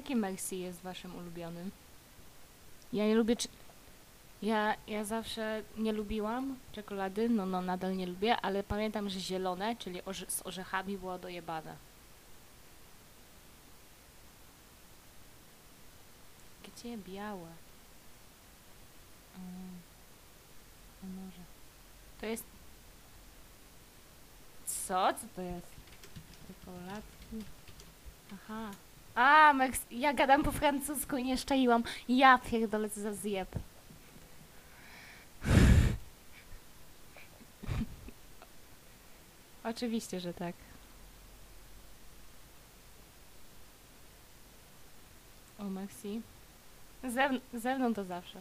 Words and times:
jaki 0.00 0.16
Merci 0.16 0.60
jest 0.60 0.82
waszym 0.82 1.16
ulubionym? 1.16 1.70
Ja 2.92 3.06
nie 3.06 3.14
lubię... 3.14 3.36
Ja, 4.42 4.76
ja 4.86 5.04
zawsze 5.04 5.62
nie 5.76 5.92
lubiłam 5.92 6.58
czekolady, 6.72 7.28
no 7.28 7.46
no 7.46 7.62
nadal 7.62 7.96
nie 7.96 8.06
lubię, 8.06 8.36
ale 8.36 8.62
pamiętam, 8.62 9.08
że 9.08 9.20
zielone, 9.20 9.76
czyli 9.76 10.04
orze 10.04 10.26
z 10.28 10.46
orzechami 10.46 10.98
było 10.98 11.18
dojebane. 11.18 11.76
Gdzie 16.64 16.98
białe? 16.98 17.48
No 21.02 21.08
może. 21.24 21.42
To 22.20 22.26
jest... 22.26 22.44
Co? 24.66 25.14
Co 25.14 25.26
to 25.36 25.42
jest? 25.42 25.66
Czekoladki. 26.48 27.50
Aha. 28.34 28.70
A, 29.14 29.52
Meks... 29.52 29.86
ja 29.90 30.12
gadam 30.12 30.42
po 30.42 30.52
francusku 30.52 31.16
i 31.16 31.24
nie 31.24 31.38
szczaiłam. 31.38 31.82
Ja 32.08 32.38
pierdolę, 32.38 32.90
co 32.90 33.00
za 33.00 33.14
zjeb. 33.14 33.48
Oczywiście, 39.64 40.20
że 40.20 40.34
tak. 40.34 40.54
O, 45.58 45.64
Maxi. 45.64 46.20
Zewn 47.04 47.40
ze 47.54 47.78
mną 47.78 47.94
to 47.94 48.04
zawsze. 48.04 48.40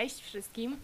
Cześć 0.00 0.22
wszystkim. 0.22 0.76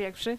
Pierwszy? 0.00 0.38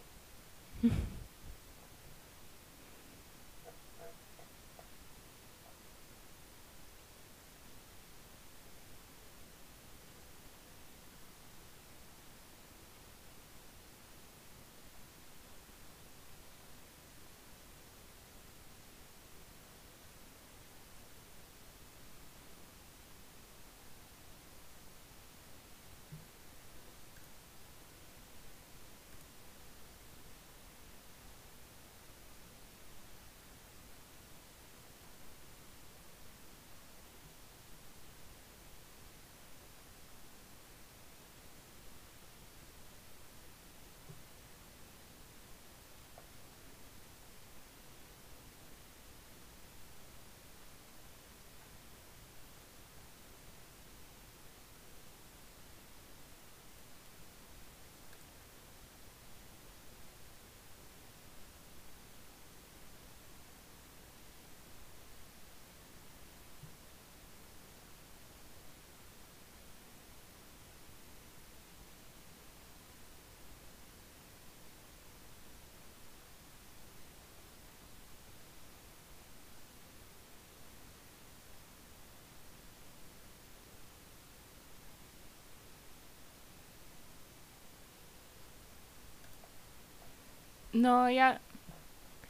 No 90.81 91.09
ja, 91.09 91.39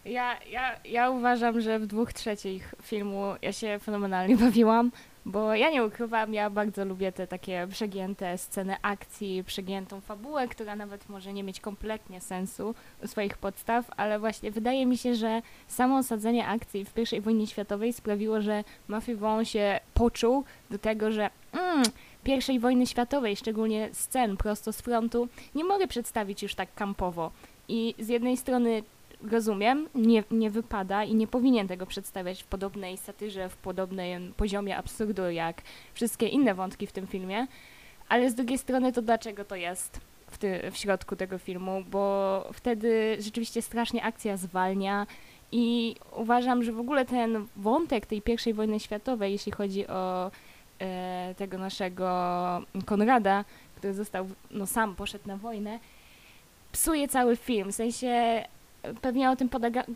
ja, 0.06 0.38
ja, 0.52 0.76
ja 0.86 1.10
uważam, 1.10 1.62
że 1.62 1.80
w 1.80 1.88
dwóch 1.88 2.14
trzecich 2.14 2.76
filmu 2.82 3.24
ja 3.42 3.54
się 3.54 3.80
fenomenalnie 3.80 4.38
bawiłam, 4.46 4.92
bo 5.26 5.56
ja 5.56 5.70
nie 5.70 5.84
ukrywam, 5.86 6.34
ja 6.34 6.50
bardzo 6.50 6.86
lubię 6.86 7.12
te 7.12 7.28
takie 7.28 7.68
przegięte 7.72 8.38
sceny 8.38 8.76
akcji, 8.82 9.44
przegiętą 9.44 10.02
fabułę, 10.02 10.48
która 10.48 10.76
nawet 10.76 11.10
może 11.10 11.34
nie 11.34 11.44
mieć 11.44 11.60
kompletnie 11.60 12.22
sensu 12.22 12.76
u 13.04 13.08
swoich 13.08 13.38
podstaw, 13.38 13.86
ale 13.98 14.20
właśnie 14.20 14.52
wydaje 14.52 14.86
mi 14.86 14.98
się, 14.98 15.16
że 15.16 15.42
samo 15.68 15.98
osadzenie 15.98 16.48
akcji 16.48 16.86
w 16.86 17.14
I 17.14 17.22
wojnie 17.22 17.48
światowej 17.48 17.94
sprawiło, 17.94 18.42
że 18.42 18.64
Mafia 18.88 19.16
Wong 19.16 19.48
się 19.48 19.80
poczuł 19.94 20.44
do 20.70 20.78
tego, 20.80 21.12
że 21.12 21.30
mm, 21.54 21.84
I 22.50 22.60
wojny 22.60 22.88
światowej, 22.88 23.36
szczególnie 23.36 23.90
scen 23.94 24.38
prosto 24.38 24.74
z 24.74 24.82
frontu, 24.82 25.28
nie 25.56 25.64
mogę 25.64 25.88
przedstawić 25.88 26.44
już 26.44 26.56
tak 26.56 26.74
kampowo. 26.74 27.32
I 27.72 27.96
z 28.00 28.08
jednej 28.08 28.38
strony 28.38 28.84
rozumiem, 29.32 29.88
nie, 29.96 30.24
nie 30.32 30.50
wypada 30.50 31.04
i 31.04 31.16
nie 31.16 31.28
powinien 31.28 31.68
tego 31.68 31.86
przedstawiać 31.86 32.44
w 32.44 32.46
podobnej 32.46 32.98
satyrze, 32.98 33.50
w 33.50 33.56
podobnym 33.56 34.34
poziomie 34.38 34.78
absurdu, 34.78 35.30
jak 35.30 35.62
wszystkie 35.94 36.28
inne 36.28 36.54
wątki 36.54 36.88
w 36.88 36.92
tym 36.92 37.08
filmie, 37.08 37.48
ale 38.10 38.30
z 38.30 38.36
drugiej 38.36 38.58
strony 38.58 38.94
to 38.94 39.02
dlaczego 39.02 39.46
to 39.46 39.56
jest 39.56 40.00
w, 40.28 40.38
ty, 40.38 40.72
w 40.72 40.78
środku 40.78 41.16
tego 41.16 41.38
filmu, 41.38 41.84
bo 41.92 42.46
wtedy 42.54 43.18
rzeczywiście 43.20 43.62
strasznie 43.62 44.04
akcja 44.04 44.38
zwalnia 44.38 45.08
i 45.52 45.96
uważam, 46.16 46.64
że 46.64 46.72
w 46.72 46.80
ogóle 46.80 47.06
ten 47.06 47.48
wątek 47.56 48.06
tej 48.06 48.22
pierwszej 48.22 48.54
wojny 48.54 48.80
światowej, 48.80 49.32
jeśli 49.32 49.52
chodzi 49.52 49.88
o 49.88 50.32
e, 50.80 51.36
tego 51.38 51.58
naszego 51.58 52.08
Konrada, 52.86 53.46
który 53.76 53.94
został, 53.94 54.28
no 54.52 54.68
sam 54.68 54.96
poszedł 54.96 55.28
na 55.28 55.38
wojnę, 55.38 55.80
psuje 56.72 57.08
cały 57.08 57.36
film. 57.36 57.72
W 57.72 57.76
sensie 57.76 58.44
pewnie 59.02 59.32
o 59.32 59.36
tym 59.36 59.50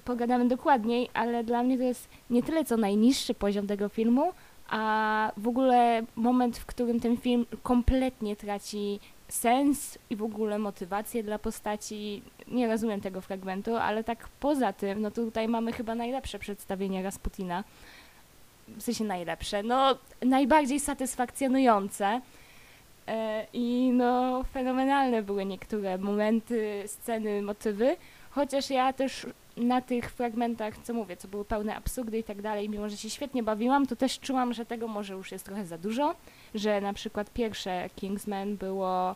pogadamy 0.05 0.47
dokładniej, 0.47 1.09
ale 1.13 1.43
dla 1.43 1.63
mnie 1.63 1.77
to 1.77 1.83
jest 1.83 2.09
nie 2.29 2.43
tyle 2.43 2.65
co 2.65 2.77
najniższy 2.77 3.33
poziom 3.33 3.67
tego 3.67 3.89
filmu, 3.89 4.31
a 4.69 5.31
w 5.37 5.47
ogóle 5.47 6.03
moment, 6.15 6.57
w 6.57 6.65
którym 6.65 6.99
ten 6.99 7.17
film 7.17 7.45
kompletnie 7.63 8.35
traci 8.35 8.99
sens 9.27 9.97
i 10.09 10.15
w 10.15 10.23
ogóle 10.23 10.59
motywację 10.59 11.23
dla 11.23 11.39
postaci. 11.39 12.21
Nie 12.47 12.67
rozumiem 12.67 13.01
tego 13.01 13.21
fragmentu, 13.21 13.75
ale 13.75 14.03
tak 14.03 14.29
poza 14.39 14.73
tym, 14.73 15.01
no 15.01 15.11
tutaj 15.11 15.47
mamy 15.47 15.71
chyba 15.73 15.95
najlepsze 15.95 16.39
przedstawienie 16.39 17.03
Rasputina. 17.03 17.63
w 18.67 18.81
sensie 18.83 19.03
najlepsze, 19.03 19.63
no 19.63 19.97
najbardziej 20.21 20.79
satysfakcjonujące. 20.79 22.21
E, 23.07 23.47
I 23.53 23.91
no 23.93 24.43
fenomenalne 24.43 25.21
były 25.21 25.45
niektóre 25.45 25.97
momenty, 25.97 26.83
sceny, 26.87 27.41
motywy, 27.41 27.97
chociaż 28.29 28.69
ja 28.69 28.93
też 28.93 29.27
na 29.57 29.81
tych 29.81 30.11
fragmentach, 30.11 30.77
co 30.83 30.93
mówię, 30.93 31.17
co 31.17 31.27
były 31.27 31.45
pełne 31.45 31.75
absurdy 31.75 32.17
i 32.17 32.23
tak 32.23 32.41
dalej, 32.41 32.69
mimo 32.69 32.89
że 32.89 32.97
się 32.97 33.09
świetnie 33.09 33.43
bawiłam, 33.43 33.87
to 33.87 33.95
też 33.95 34.19
czułam, 34.19 34.53
że 34.53 34.65
tego 34.65 34.87
może 34.87 35.13
już 35.13 35.31
jest 35.31 35.45
trochę 35.45 35.65
za 35.65 35.77
dużo, 35.77 36.15
że 36.55 36.81
na 36.81 36.93
przykład 36.93 37.29
pierwsze 37.33 37.89
Kingsman 37.95 38.55
było, 38.55 39.15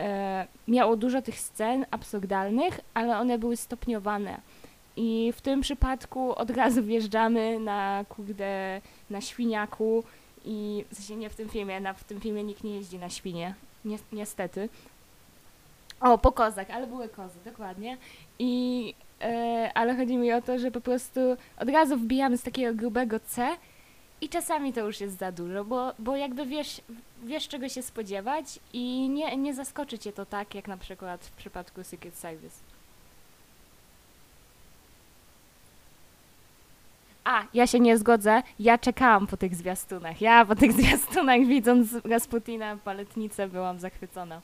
e, 0.00 0.46
miało 0.68 0.96
dużo 0.96 1.22
tych 1.22 1.40
scen 1.40 1.86
absurdalnych, 1.90 2.80
ale 2.94 3.18
one 3.18 3.38
były 3.38 3.56
stopniowane. 3.56 4.40
I 4.96 5.32
w 5.36 5.40
tym 5.40 5.60
przypadku 5.60 6.34
od 6.34 6.50
razu 6.50 6.82
wjeżdżamy 6.82 7.60
na 7.60 8.04
kurde, 8.08 8.80
na 9.10 9.20
świniaku 9.20 10.04
i 10.44 10.84
w 10.90 10.94
sensie 10.94 11.16
nie 11.16 11.30
w 11.30 11.34
tym 11.34 11.48
filmie, 11.48 11.80
na, 11.80 11.94
w 11.94 12.04
tym 12.04 12.20
filmie 12.20 12.44
nikt 12.44 12.64
nie 12.64 12.74
jeździ 12.74 12.98
na 12.98 13.08
świnie, 13.08 13.54
ni 13.84 13.98
niestety. 14.12 14.68
O, 16.00 16.18
po 16.18 16.32
kozach, 16.32 16.70
ale 16.70 16.86
były 16.86 17.08
kozy, 17.08 17.38
dokładnie. 17.44 17.96
I 18.38 18.94
E, 19.22 19.70
ale 19.74 19.96
chodzi 19.96 20.16
mi 20.16 20.32
o 20.32 20.42
to, 20.42 20.58
że 20.58 20.70
po 20.70 20.80
prostu 20.80 21.20
od 21.58 21.68
razu 21.68 21.96
wbijamy 21.96 22.38
z 22.38 22.42
takiego 22.42 22.74
grubego 22.74 23.20
C 23.20 23.56
i 24.20 24.28
czasami 24.28 24.72
to 24.72 24.80
już 24.80 25.00
jest 25.00 25.18
za 25.18 25.32
dużo, 25.32 25.64
bo, 25.64 25.92
bo 25.98 26.16
jakby 26.16 26.46
wiesz, 26.46 26.80
wiesz 27.24 27.48
czego 27.48 27.68
się 27.68 27.82
spodziewać 27.82 28.58
i 28.72 29.08
nie, 29.08 29.36
nie 29.36 29.54
zaskoczy 29.54 29.98
cię 29.98 30.12
to 30.12 30.26
tak, 30.26 30.54
jak 30.54 30.68
na 30.68 30.76
przykład 30.76 31.24
w 31.24 31.32
przypadku 31.32 31.84
Secret 31.84 32.14
Service. 32.14 32.56
A, 37.24 37.42
ja 37.54 37.66
się 37.66 37.80
nie 37.80 37.98
zgodzę. 37.98 38.42
Ja 38.58 38.78
czekałam 38.78 39.26
po 39.26 39.36
tych 39.36 39.54
zwiastunach. 39.54 40.20
Ja 40.20 40.44
po 40.44 40.54
tych 40.54 40.72
zwiastunach, 40.82 41.40
widząc 41.46 41.94
Rasputina, 42.04 42.76
paletnicę, 42.84 43.48
byłam 43.48 43.78
zachwycona. 43.78 44.40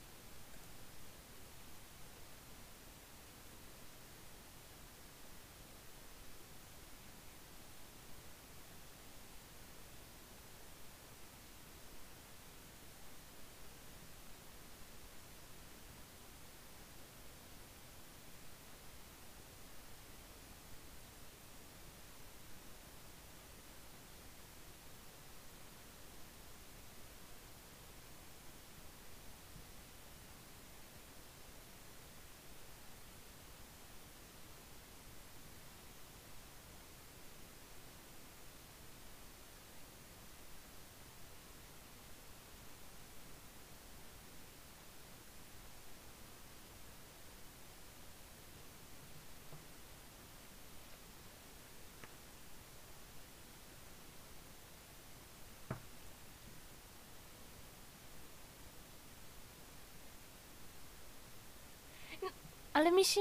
Ale 62.78 62.87
mi 62.98 63.04
się. 63.04 63.20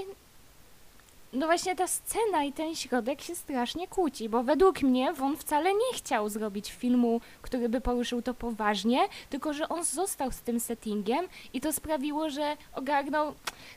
No 1.34 1.46
właśnie 1.46 1.76
ta 1.76 1.88
scena 1.88 2.44
i 2.44 2.54
ten 2.54 2.76
środek 2.76 3.22
się 3.22 3.36
strasznie 3.36 3.88
kłóci, 3.88 4.30
bo 4.30 4.44
według 4.44 4.82
mnie 4.82 5.14
on 5.22 5.38
wcale 5.38 5.74
nie 5.74 5.94
chciał 5.94 6.30
zrobić 6.30 6.72
filmu, 6.72 7.22
który 7.42 7.70
by 7.70 7.82
poruszył 7.82 8.22
to 8.22 8.34
poważnie, 8.34 9.00
tylko 9.30 9.54
że 9.54 9.70
on 9.70 9.84
został 9.84 10.32
z 10.32 10.40
tym 10.40 10.60
settingiem 10.60 11.28
i 11.54 11.62
to 11.62 11.74
sprawiło, 11.74 12.30
że 12.30 12.58
ogarnął, 12.74 13.34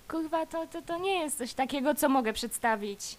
kurwa, 0.09 0.47
to, 0.47 0.67
to, 0.67 0.83
to 0.83 0.99
nie 0.99 1.21
jest 1.21 1.39
coś 1.39 1.55
takiego, 1.55 1.95
co 1.95 2.09
mogę 2.09 2.33
przedstawić. 2.33 3.17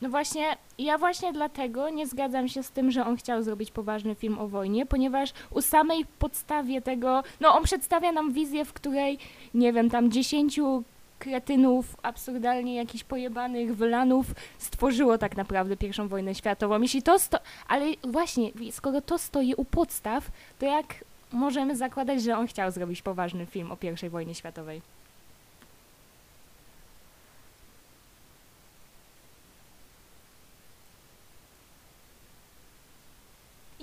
No 0.00 0.08
właśnie, 0.08 0.56
ja 0.78 0.98
właśnie 0.98 1.32
dlatego 1.32 1.90
nie 1.90 2.06
zgadzam 2.06 2.48
się 2.48 2.62
z 2.62 2.70
tym, 2.70 2.90
że 2.90 3.06
on 3.06 3.16
chciał 3.16 3.42
zrobić 3.42 3.70
poważny 3.70 4.14
film 4.14 4.38
o 4.38 4.48
wojnie, 4.48 4.86
ponieważ 4.86 5.32
u 5.50 5.62
samej 5.62 6.06
podstawie 6.18 6.82
tego, 6.82 7.22
no 7.40 7.54
on 7.54 7.64
przedstawia 7.64 8.12
nam 8.12 8.32
wizję, 8.32 8.64
w 8.64 8.72
której, 8.72 9.18
nie 9.54 9.72
wiem, 9.72 9.90
tam 9.90 10.10
dziesięciu 10.10 10.82
kretynów, 11.18 11.96
absurdalnie 12.02 12.74
jakichś 12.74 13.04
pojebanych 13.04 13.76
wylanów 13.76 14.26
stworzyło 14.58 15.18
tak 15.18 15.36
naprawdę 15.36 15.76
pierwszą 15.76 16.08
wojnę 16.08 16.34
światową. 16.34 16.82
Jeśli 16.82 17.02
to 17.02 17.18
sto... 17.18 17.38
Ale 17.68 17.86
właśnie, 18.04 18.50
skoro 18.70 19.00
to 19.00 19.18
stoi 19.18 19.54
u 19.54 19.64
podstaw, 19.64 20.30
to 20.58 20.66
jak 20.66 21.04
możemy 21.32 21.76
zakładać, 21.76 22.22
że 22.22 22.38
on 22.38 22.46
chciał 22.46 22.70
zrobić 22.70 23.02
poważny 23.02 23.46
film 23.46 23.72
o 23.72 23.76
pierwszej 23.76 24.10
wojnie 24.10 24.34
światowej? 24.34 24.82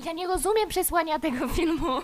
Ja 0.06 0.12
nie 0.12 0.28
rozumiem 0.28 0.70
przesłania 0.70 1.20
tego 1.20 1.48
filmu. 1.48 2.02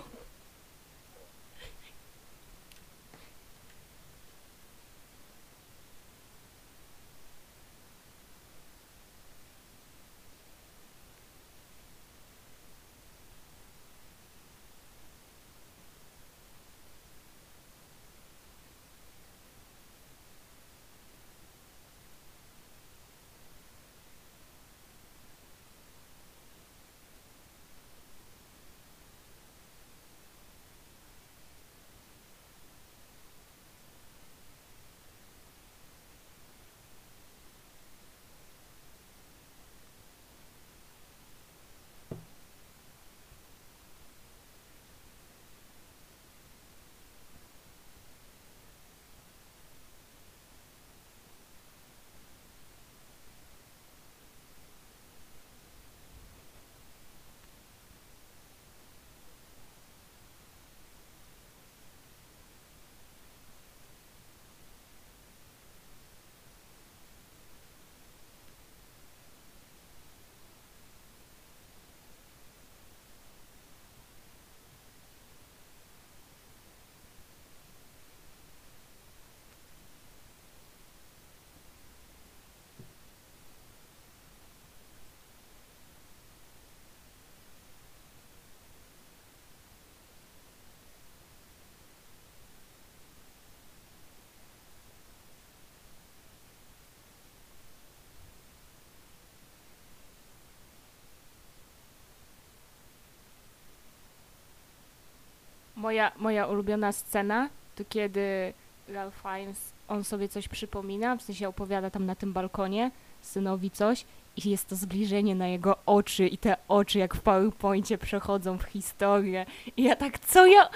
Moja, 105.90 106.12
moja 106.16 106.46
ulubiona 106.46 106.92
scena 106.92 107.48
to 107.74 107.84
kiedy 107.88 108.52
Ralph 108.88 109.22
Fiennes, 109.22 109.72
on 109.88 110.04
sobie 110.04 110.28
coś 110.28 110.48
przypomina, 110.48 111.16
w 111.16 111.22
sensie 111.22 111.48
opowiada 111.48 111.90
tam 111.90 112.06
na 112.06 112.14
tym 112.14 112.32
balkonie 112.32 112.90
synowi 113.22 113.70
coś 113.70 114.04
i 114.36 114.50
jest 114.50 114.68
to 114.68 114.76
zbliżenie 114.76 115.34
na 115.34 115.48
jego 115.48 115.76
oczy 115.86 116.26
i 116.26 116.38
te 116.38 116.56
oczy 116.68 116.98
jak 116.98 117.14
w 117.14 117.20
PowerPoincie 117.20 117.98
przechodzą 117.98 118.58
w 118.58 118.62
historię 118.62 119.46
i 119.76 119.82
ja 119.82 119.96
tak, 119.96 120.18
co 120.18 120.46
ja, 120.46 120.68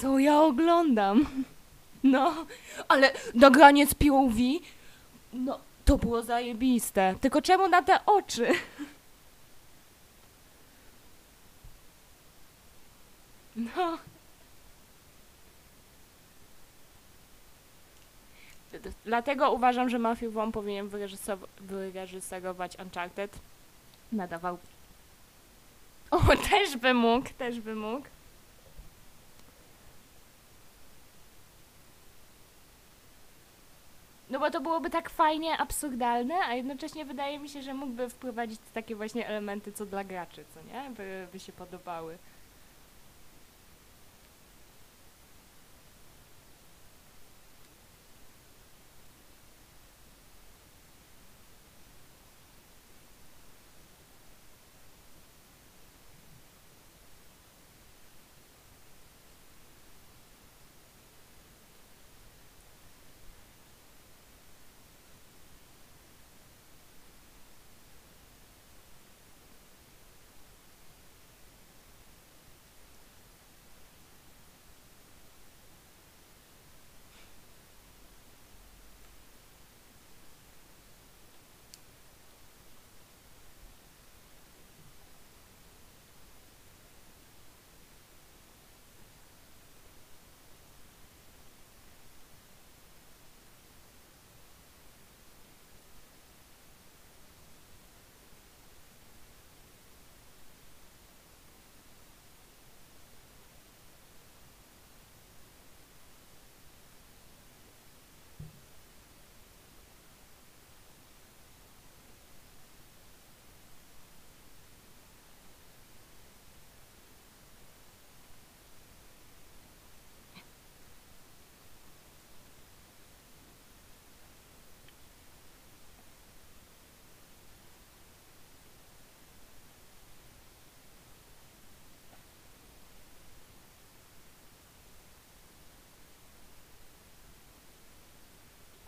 co 0.00 0.18
ja 0.18 0.40
oglądam? 0.40 1.26
No, 2.04 2.46
ale 2.88 3.12
nagranie 3.34 3.86
z 3.86 3.94
POV, 3.94 4.36
no, 5.32 5.58
to 5.84 5.98
było 5.98 6.22
zajebiste. 6.22 7.14
Tylko 7.20 7.42
czemu 7.42 7.68
na 7.68 7.82
te 7.82 8.06
oczy? 8.06 8.48
No. 13.56 13.98
Dlatego 19.04 19.52
uważam, 19.52 19.88
że 19.88 19.98
Matthew 19.98 20.32
Vaughn 20.32 20.52
powinien 20.52 20.88
wyreżyserować, 21.60 22.78
Uncharted. 22.78 23.38
Nadawał. 24.12 24.58
O, 26.10 26.20
też 26.50 26.76
by 26.76 26.94
mógł, 26.94 27.28
też 27.38 27.60
by 27.60 27.74
mógł. 27.74 28.06
No 34.30 34.40
bo 34.40 34.50
to 34.50 34.60
byłoby 34.60 34.90
tak 34.90 35.10
fajnie 35.10 35.58
absurdalne, 35.58 36.34
a 36.34 36.54
jednocześnie 36.54 37.04
wydaje 37.04 37.38
mi 37.38 37.48
się, 37.48 37.62
że 37.62 37.74
mógłby 37.74 38.08
wprowadzić 38.08 38.60
takie 38.74 38.96
właśnie 38.96 39.26
elementy, 39.26 39.72
co 39.72 39.86
dla 39.86 40.04
graczy, 40.04 40.44
co 40.54 40.62
nie? 40.62 40.90
By, 40.90 41.26
by 41.32 41.40
się 41.40 41.52
podobały. 41.52 42.18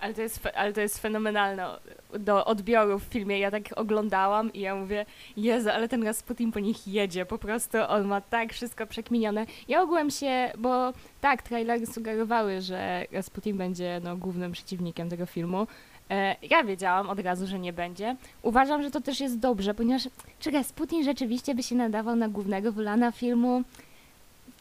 Ale 0.07 0.15
to, 0.15 0.23
jest, 0.23 0.49
ale 0.55 0.73
to 0.73 0.81
jest 0.81 0.99
fenomenalne 0.99 1.79
do 2.19 2.45
odbioru 2.45 2.99
w 2.99 3.03
filmie. 3.03 3.39
Ja 3.39 3.51
tak 3.51 3.63
oglądałam 3.77 4.53
i 4.53 4.61
ja 4.61 4.75
mówię, 4.75 5.07
Jezu, 5.37 5.71
ale 5.71 5.89
ten 5.89 6.03
Rasputin 6.05 6.53
po 6.53 6.61
nich 6.61 6.89
jedzie. 6.89 7.27
Po 7.27 7.39
prostu 7.39 7.79
on 7.89 8.07
ma 8.07 8.21
tak 8.21 8.53
wszystko 8.53 8.87
przekminione. 8.87 9.47
Ja 9.69 9.83
ogółem 9.83 10.11
się, 10.11 10.53
bo 10.59 10.93
tak, 11.21 11.43
trailery 11.43 11.87
sugerowały, 11.87 12.61
że 12.61 13.07
Rasputin 13.13 13.57
będzie 13.57 14.01
no, 14.05 14.17
głównym 14.17 14.53
przeciwnikiem 14.53 15.11
tego 15.11 15.27
filmu. 15.27 15.67
E, 16.11 16.37
ja 16.43 16.65
wiedziałam 16.65 17.11
od 17.11 17.19
razu, 17.19 17.47
że 17.47 17.59
nie 17.59 17.73
będzie. 17.73 18.17
Uważam, 18.43 18.83
że 18.83 18.91
to 18.91 19.01
też 19.01 19.21
jest 19.21 19.39
dobrze, 19.39 19.75
ponieważ 19.75 20.09
czy 20.41 20.51
Rasputin 20.51 21.05
rzeczywiście 21.05 21.55
by 21.55 21.63
się 21.63 21.75
nadawał 21.75 22.17
na 22.17 22.29
głównego 22.29 22.73
wylana 22.73 23.13
filmu? 23.13 23.63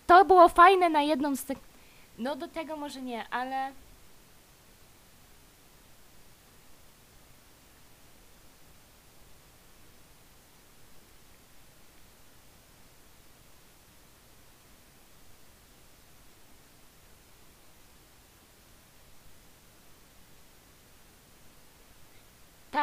To 0.08 0.26
było 0.26 0.50
fajne 0.50 0.90
na 0.90 1.02
jedną 1.02 1.36
z 1.36 1.44
tych... 1.44 1.58
No 2.20 2.36
do 2.36 2.48
tego 2.48 2.78
może 2.78 3.02
nie, 3.02 3.30
ale... 3.30 3.72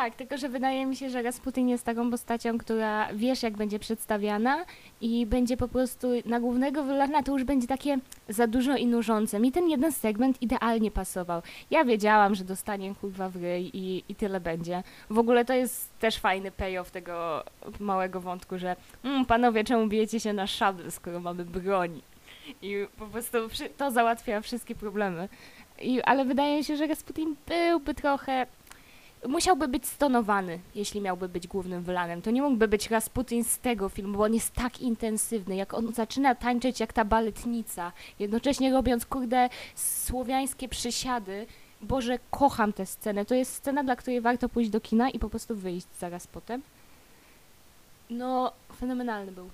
Tak, 0.03 0.15
tylko 0.15 0.37
że 0.37 0.49
wydaje 0.49 0.87
mi 0.87 0.97
się, 0.97 1.11
że 1.11 1.23
Rasputin 1.23 1.69
jest 1.69 1.85
taką 1.85 2.11
postacią, 2.11 2.59
która 2.59 3.09
wiesz, 3.15 3.43
jak 3.43 3.57
będzie 3.57 3.79
przedstawiana 3.79 4.65
i 5.01 5.27
będzie 5.27 5.57
po 5.57 5.69
prostu 5.69 6.09
na 6.25 6.41
głównego 6.41 6.83
wylana 6.83 7.23
to 7.23 7.33
już 7.33 7.45
będzie 7.45 7.67
takie 7.67 7.99
za 8.29 8.47
dużo 8.47 8.77
i 8.77 8.87
nużące. 8.87 9.41
Mi 9.41 9.53
ten 9.53 9.69
jeden 9.69 9.93
segment 9.93 10.43
idealnie 10.43 10.91
pasował. 10.91 11.43
Ja 11.71 11.85
wiedziałam, 11.85 12.35
że 12.35 12.45
dostanie 12.45 12.95
kurwa 12.95 13.29
w 13.29 13.37
ryj 13.37 13.71
i, 13.75 14.05
i 14.09 14.15
tyle 14.15 14.41
będzie. 14.41 14.83
W 15.11 15.19
ogóle 15.19 15.45
to 15.45 15.53
jest 15.53 15.99
też 15.99 16.19
fajny 16.19 16.51
payoff 16.51 16.91
tego 16.91 17.45
małego 17.81 18.21
wątku, 18.21 18.59
że 18.59 18.77
mm, 19.05 19.27
panowie, 19.27 19.65
czemu 19.65 19.87
bijecie 19.87 20.21
się 20.21 20.33
na 20.33 20.47
szabel, 20.47 20.91
skoro 20.91 21.21
mamy 21.21 21.45
broń? 21.45 22.03
I 22.63 22.87
po 22.99 23.07
prostu 23.07 23.39
to 23.77 23.91
załatwia 23.91 24.41
wszystkie 24.41 24.75
problemy. 24.75 25.29
I, 25.81 26.03
ale 26.03 26.25
wydaje 26.25 26.57
mi 26.57 26.65
się, 26.65 26.77
że 26.77 26.87
Rasputin 26.87 27.37
byłby 27.47 27.95
trochę 27.95 28.47
musiałby 29.29 29.69
być 29.69 29.87
stonowany, 29.87 30.59
jeśli 30.75 31.01
miałby 31.01 31.29
być 31.29 31.49
głównym 31.49 31.83
wylanem. 31.83 32.23
To 32.23 32.31
nie 32.31 32.43
mógłby 32.43 32.69
być 32.69 32.91
Rasputin 32.91 33.45
z 33.45 33.59
tego 33.59 33.89
filmu, 33.89 34.19
bo 34.19 34.25
on 34.25 34.35
jest 34.35 34.53
tak 34.53 34.81
intensywny, 34.81 35.57
jak 35.57 35.75
on 35.75 35.93
zaczyna 35.93 36.35
tańczyć 36.35 36.81
jak 36.81 36.93
ta 36.93 37.05
baletnica, 37.05 37.93
jednocześnie 38.19 38.73
robiąc, 38.73 39.07
kurde, 39.07 39.49
słowiańskie 39.75 40.69
przysiady. 40.69 41.47
Boże, 41.83 42.19
kocham 42.31 42.73
tę 42.73 42.87
scenę. 42.87 43.25
To 43.25 43.35
jest 43.35 43.55
scena, 43.55 43.85
dla 43.85 43.97
której 43.97 44.21
warto 44.21 44.49
pójść 44.49 44.71
do 44.71 44.81
kina 44.81 45.11
i 45.11 45.19
po 45.19 45.31
prostu 45.31 45.57
wyjść 45.57 45.87
zaraz 45.99 46.27
potem. 46.27 46.63
No, 48.11 48.53
fenomenalny 48.77 49.33
był. 49.33 49.51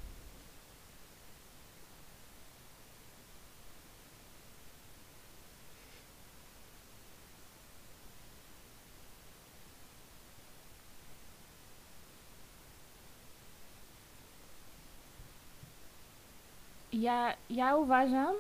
Ja, 17.01 17.35
ja 17.51 17.77
uważam, 17.77 18.35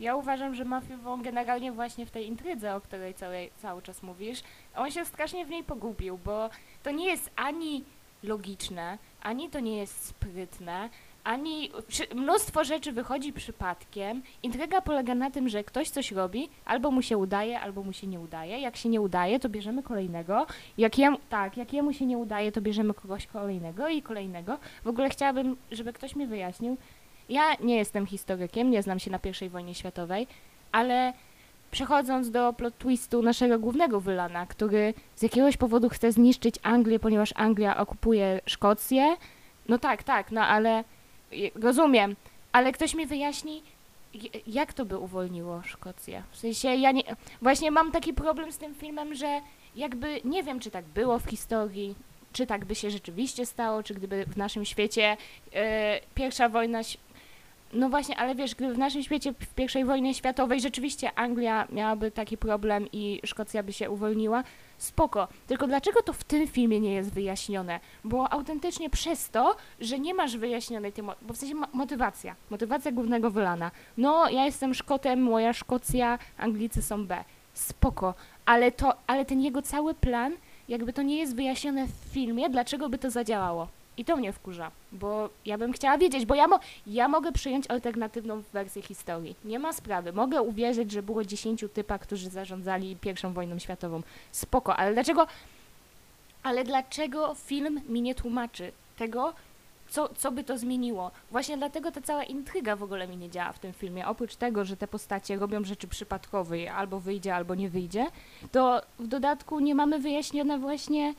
ja 0.00 0.16
uważam, 0.16 0.54
że 0.54 0.64
Vaughn 1.02 1.22
generalnie 1.22 1.72
właśnie 1.72 2.06
w 2.06 2.10
tej 2.10 2.26
intrydze, 2.26 2.74
o 2.74 2.80
której 2.80 3.14
cały, 3.14 3.48
cały 3.62 3.82
czas 3.82 4.02
mówisz, 4.02 4.42
on 4.76 4.90
się 4.90 5.04
strasznie 5.04 5.46
w 5.46 5.50
niej 5.50 5.64
pogubił, 5.64 6.18
bo 6.24 6.50
to 6.82 6.90
nie 6.90 7.06
jest 7.06 7.30
ani 7.36 7.84
logiczne, 8.22 8.98
ani 9.22 9.50
to 9.50 9.60
nie 9.60 9.76
jest 9.76 10.06
sprytne, 10.06 10.88
ani 11.24 11.70
mnóstwo 12.14 12.64
rzeczy 12.64 12.92
wychodzi 12.92 13.32
przypadkiem. 13.32 14.22
Intryga 14.42 14.80
polega 14.80 15.14
na 15.14 15.30
tym, 15.30 15.48
że 15.48 15.64
ktoś 15.64 15.90
coś 15.90 16.12
robi, 16.12 16.48
albo 16.64 16.90
mu 16.90 17.02
się 17.02 17.18
udaje, 17.18 17.60
albo 17.60 17.82
mu 17.82 17.92
się 17.92 18.06
nie 18.06 18.20
udaje. 18.20 18.60
Jak 18.60 18.76
się 18.76 18.88
nie 18.88 19.00
udaje, 19.00 19.40
to 19.40 19.48
bierzemy 19.48 19.82
kolejnego. 19.82 20.46
Jak 20.78 20.92
tak, 21.28 21.56
jak 21.56 21.72
jemu 21.72 21.92
się 21.92 22.06
nie 22.06 22.18
udaje, 22.18 22.52
to 22.52 22.60
bierzemy 22.60 22.94
kogoś 22.94 23.26
kolejnego 23.26 23.88
i 23.88 24.02
kolejnego. 24.02 24.58
W 24.84 24.88
ogóle 24.88 25.10
chciałabym, 25.10 25.56
żeby 25.70 25.92
ktoś 25.92 26.16
mi 26.16 26.26
wyjaśnił, 26.26 26.76
ja 27.28 27.54
nie 27.60 27.76
jestem 27.76 28.06
historykiem, 28.06 28.70
nie 28.70 28.82
znam 28.82 28.98
się 28.98 29.10
na 29.10 29.18
I 29.46 29.48
wojnie 29.48 29.74
światowej, 29.74 30.26
ale 30.72 31.12
przechodząc 31.70 32.30
do 32.30 32.52
plot 32.52 32.78
twistu 32.78 33.22
naszego 33.22 33.58
głównego 33.58 34.00
wylana, 34.00 34.46
który 34.46 34.94
z 35.16 35.22
jakiegoś 35.22 35.56
powodu 35.56 35.88
chce 35.88 36.12
zniszczyć 36.12 36.54
Anglię, 36.62 36.98
ponieważ 36.98 37.32
Anglia 37.36 37.76
okupuje 37.76 38.40
Szkocję. 38.46 39.16
No 39.68 39.78
tak, 39.78 40.02
tak, 40.02 40.32
no 40.32 40.40
ale 40.40 40.84
rozumiem, 41.54 42.16
ale 42.52 42.72
ktoś 42.72 42.94
mi 42.94 43.06
wyjaśni, 43.06 43.62
jak 44.46 44.72
to 44.72 44.84
by 44.84 44.98
uwolniło 44.98 45.62
Szkocję? 45.62 46.22
W 46.32 46.36
sensie 46.36 46.68
ja 46.68 46.92
nie, 46.92 47.02
właśnie 47.42 47.70
mam 47.70 47.92
taki 47.92 48.14
problem 48.14 48.52
z 48.52 48.58
tym 48.58 48.74
filmem, 48.74 49.14
że 49.14 49.40
jakby 49.76 50.20
nie 50.24 50.42
wiem, 50.42 50.60
czy 50.60 50.70
tak 50.70 50.84
było 50.84 51.18
w 51.18 51.30
historii, 51.30 51.94
czy 52.32 52.46
tak 52.46 52.64
by 52.64 52.74
się 52.74 52.90
rzeczywiście 52.90 53.46
stało, 53.46 53.82
czy 53.82 53.94
gdyby 53.94 54.24
w 54.24 54.36
naszym 54.36 54.64
świecie 54.64 55.16
e, 55.52 56.00
pierwsza 56.14 56.48
wojna 56.48 56.82
no 57.72 57.88
właśnie, 57.88 58.16
ale 58.16 58.34
wiesz, 58.34 58.54
gdyby 58.54 58.74
w 58.74 58.78
naszym 58.78 59.02
świecie 59.02 59.32
w 59.32 59.76
I 59.80 59.84
wojnie 59.84 60.14
światowej 60.14 60.60
rzeczywiście 60.60 61.18
Anglia 61.18 61.68
miałaby 61.70 62.10
taki 62.10 62.36
problem 62.36 62.86
i 62.92 63.20
Szkocja 63.24 63.62
by 63.62 63.72
się 63.72 63.90
uwolniła, 63.90 64.44
spoko. 64.82 65.28
Tylko 65.46 65.66
dlaczego 65.66 66.02
to 66.02 66.12
w 66.12 66.24
tym 66.24 66.48
filmie 66.48 66.80
nie 66.80 66.92
jest 66.92 67.12
wyjaśnione? 67.12 67.80
Bo 68.04 68.32
autentycznie 68.32 68.90
przez 68.90 69.30
to, 69.30 69.56
że 69.80 69.98
nie 69.98 70.14
masz 70.14 70.36
wyjaśnionej 70.36 70.92
tej, 70.92 71.04
bo 71.22 71.34
w 71.34 71.36
sensie 71.36 71.54
motywacja, 71.72 72.36
motywacja 72.50 72.92
głównego 72.92 73.30
Wylana. 73.30 73.70
No, 73.96 74.28
ja 74.28 74.44
jestem 74.44 74.74
Szkotem, 74.74 75.22
moja 75.22 75.52
Szkocja, 75.52 76.18
Anglicy 76.38 76.82
są 76.82 77.06
B. 77.06 77.24
Spoko, 77.54 78.14
ale 78.44 78.72
to, 78.72 78.94
ale 79.06 79.24
ten 79.24 79.40
jego 79.40 79.62
cały 79.62 79.94
plan, 79.94 80.32
jakby 80.68 80.92
to 80.92 81.02
nie 81.02 81.18
jest 81.18 81.36
wyjaśnione 81.36 81.86
w 81.86 82.12
filmie, 82.12 82.50
dlaczego 82.50 82.88
by 82.88 82.98
to 82.98 83.10
zadziałało. 83.10 83.68
I 83.96 84.04
to 84.04 84.16
mnie 84.16 84.32
wkurza, 84.32 84.70
bo 84.92 85.28
ja 85.46 85.58
bym 85.58 85.72
chciała 85.72 85.98
wiedzieć, 85.98 86.26
bo 86.26 86.34
ja, 86.34 86.48
mo 86.48 86.60
ja 86.86 87.08
mogę 87.08 87.32
przyjąć 87.32 87.70
alternatywną 87.70 88.42
wersję 88.52 88.82
historii. 88.82 89.36
Nie 89.44 89.58
ma 89.58 89.72
sprawy. 89.72 90.12
Mogę 90.12 90.42
uwierzyć, 90.42 90.90
że 90.90 91.02
było 91.02 91.24
dziesięciu 91.24 91.68
typa, 91.68 91.98
którzy 91.98 92.30
zarządzali 92.30 92.96
pierwszą 92.96 93.32
wojną 93.32 93.58
światową. 93.58 94.02
Spoko, 94.32 94.76
ale 94.76 94.92
dlaczego... 94.92 95.26
Ale 96.42 96.64
dlaczego 96.64 97.34
film 97.34 97.80
mi 97.88 98.02
nie 98.02 98.14
tłumaczy 98.14 98.72
tego, 98.96 99.34
co, 99.88 100.08
co 100.08 100.32
by 100.32 100.44
to 100.44 100.58
zmieniło? 100.58 101.10
Właśnie 101.30 101.56
dlatego 101.56 101.92
ta 101.92 102.00
cała 102.00 102.24
intryga 102.24 102.76
w 102.76 102.82
ogóle 102.82 103.08
mi 103.08 103.16
nie 103.16 103.30
działa 103.30 103.52
w 103.52 103.58
tym 103.58 103.72
filmie. 103.72 104.06
Oprócz 104.06 104.36
tego, 104.36 104.64
że 104.64 104.76
te 104.76 104.88
postacie 104.88 105.36
robią 105.36 105.64
rzeczy 105.64 105.88
przypadkowe, 105.88 106.72
albo 106.72 107.00
wyjdzie, 107.00 107.34
albo 107.34 107.54
nie 107.54 107.68
wyjdzie, 107.68 108.06
to 108.52 108.82
w 108.98 109.06
dodatku 109.06 109.60
nie 109.60 109.74
mamy 109.74 109.98
wyjaśnione 109.98 110.58
właśnie 110.58 111.14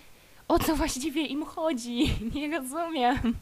o 0.47 0.59
co 0.59 0.75
właściwie 0.75 1.25
im 1.25 1.45
chodzi? 1.45 2.11
Nie 2.35 2.59
rozumiem. 2.59 3.35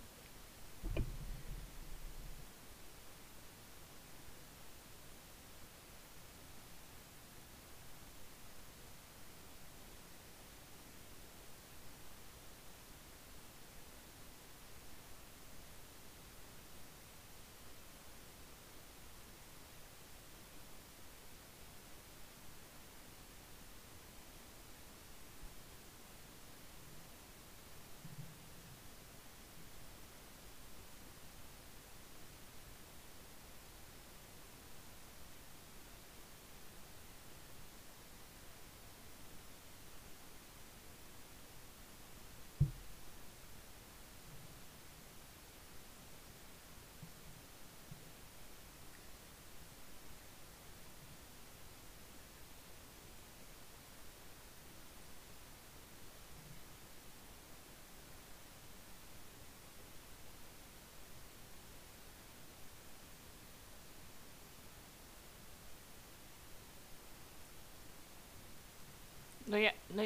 No 69.52 69.58
ja, 69.58 69.72
no 69.90 70.04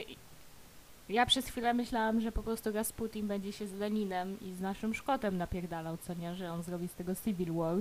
ja 1.15 1.25
przez 1.25 1.47
chwilę 1.47 1.73
myślałam, 1.73 2.21
że 2.21 2.31
po 2.31 2.43
prostu 2.43 2.71
Rasputin 2.71 3.27
będzie 3.27 3.51
się 3.51 3.67
z 3.67 3.73
Leninem 3.73 4.39
i 4.41 4.53
z 4.53 4.61
naszym 4.61 4.93
Szkotem 4.93 5.37
napierdalał, 5.37 5.97
co 5.97 6.13
nie, 6.13 6.35
że 6.35 6.51
on 6.51 6.63
zrobi 6.63 6.87
z 6.87 6.93
tego 6.93 7.15
Civil 7.15 7.53
War, 7.53 7.77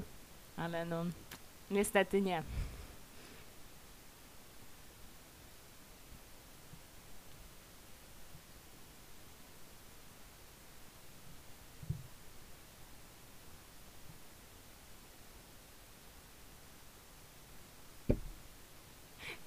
ale 0.56 0.84
no 0.84 1.04
niestety 1.70 2.22
nie. 2.22 2.42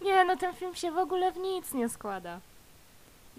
Nie, 0.02 0.26
no 0.26 0.38
ten 0.38 0.54
film 0.54 0.76
się 0.76 0.91
w 0.91 0.97
ogóle 0.97 1.32
w 1.32 1.38
nic 1.38 1.73
nie 1.73 1.89
składa. 1.89 2.39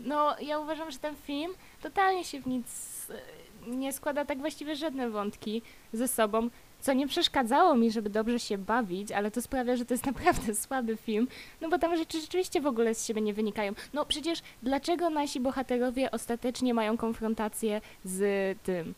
No, 0.05 0.37
ja 0.41 0.59
uważam, 0.59 0.91
że 0.91 0.99
ten 0.99 1.17
film 1.17 1.53
totalnie 1.83 2.25
się 2.25 2.41
w 2.41 2.47
nic 2.47 2.67
e, 3.11 3.71
nie 3.71 3.93
składa, 3.93 4.25
tak 4.25 4.39
właściwie 4.39 4.77
żadne 4.77 5.11
wątki 5.11 5.63
ze 5.93 6.09
sobą, 6.09 6.51
co 6.81 6.93
nie 6.93 7.09
przeszkadzało 7.09 7.75
mi, 7.75 7.91
żeby 7.91 8.11
dobrze 8.11 8.39
się 8.39 8.59
bawić, 8.59 9.13
ale 9.13 9.31
to 9.31 9.43
sprawia, 9.43 9.77
że 9.77 9.85
to 9.85 9.95
jest 9.95 10.07
naprawdę 10.13 10.55
słaby 10.55 10.97
film, 10.97 11.29
no 11.61 11.69
bo 11.69 11.79
tam 11.79 11.97
rzeczy 11.97 12.21
rzeczywiście 12.21 12.61
w 12.61 12.67
ogóle 12.67 12.95
z 12.95 13.07
siebie 13.07 13.21
nie 13.21 13.35
wynikają. 13.35 13.73
No 13.93 14.07
przecież 14.07 14.39
dlaczego 14.63 15.11
nasi 15.11 15.41
bohaterowie 15.41 16.11
ostatecznie 16.11 16.75
mają 16.75 16.97
konfrontację 16.97 17.81
z 18.05 18.59
tym, 18.63 18.95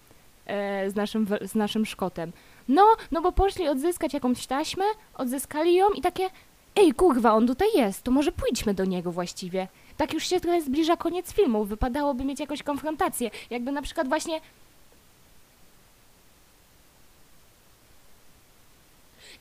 e, 0.47 0.91
z, 0.91 0.95
naszym, 0.95 1.27
z 1.43 1.55
naszym 1.55 1.87
Szkotem? 1.87 2.33
No, 2.69 2.87
no 3.11 3.23
bo 3.23 3.33
poszli 3.33 3.69
odzyskać 3.69 4.15
jakąś 4.15 4.47
taśmę, 4.47 4.85
odzyskali 5.15 5.75
ją 5.75 5.91
i 5.91 6.01
takie, 6.01 6.31
Ej, 6.77 6.93
kurwa, 6.93 7.33
on 7.33 7.47
tutaj 7.47 7.69
jest, 7.75 8.03
to 8.03 8.11
może 8.11 8.33
pójdźmy 8.33 8.75
do 8.75 8.85
niego 8.85 9.13
właściwie. 9.13 9.69
Tak 10.01 10.15
już 10.15 10.27
się 10.27 10.41
trochę 10.41 10.63
zbliża 10.63 10.97
koniec 10.97 11.33
filmu, 11.33 11.65
wypadałoby 11.65 12.25
mieć 12.25 12.41
jakąś 12.41 12.63
konfrontację. 12.63 13.31
Jakby 13.51 13.73
na 13.73 13.83
przykład 13.83 14.09
właśnie... 14.09 14.41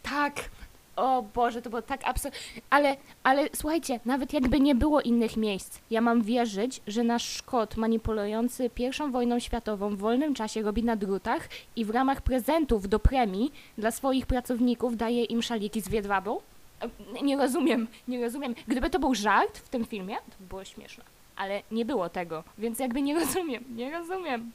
Tak, 0.04 0.50
o 0.96 1.24
Boże, 1.36 1.62
to 1.62 1.70
było 1.70 1.82
tak 1.82 2.08
absurdalne. 2.08 2.46
Ale, 2.70 2.98
ale 3.24 3.50
słuchajcie, 3.56 4.00
nawet 4.06 4.34
jakby 4.34 4.60
nie 4.60 4.76
było 4.76 5.02
innych 5.02 5.38
miejsc, 5.38 5.80
ja 5.92 6.02
mam 6.02 6.22
wierzyć, 6.22 6.82
że 6.88 7.04
nasz 7.04 7.24
Szkot 7.24 7.78
manipulujący 7.78 8.70
pierwszą 8.70 9.12
wojną 9.12 9.40
światową 9.40 9.96
w 9.96 10.00
wolnym 10.00 10.36
czasie 10.36 10.62
robi 10.62 10.84
na 10.84 10.96
drutach 10.96 11.50
i 11.76 11.86
w 11.86 11.90
ramach 11.90 12.22
prezentów 12.22 12.90
do 12.90 13.00
premii 13.00 13.52
dla 13.78 13.92
swoich 13.92 14.26
pracowników 14.26 14.98
daje 14.98 15.24
im 15.24 15.42
szaliki 15.42 15.82
z 15.82 15.90
wiedwabą? 15.90 16.42
Nie 17.24 17.38
rozumiem, 17.38 17.88
nie 18.08 18.22
rozumiem. 18.22 18.56
Gdyby 18.68 18.90
to 18.90 19.00
był 19.00 19.16
żart 19.16 19.58
w 19.58 19.70
tym 19.70 19.86
filmie, 19.86 20.16
to 20.16 20.36
by 20.40 20.46
było 20.46 20.66
śmieszne. 20.66 21.04
Ale 21.36 21.62
nie 21.72 21.86
było 21.86 22.10
tego, 22.10 22.44
więc 22.58 22.80
jakby 22.80 23.02
nie 23.02 23.20
rozumiem, 23.20 23.64
nie 23.76 23.92
rozumiem. 23.92 24.52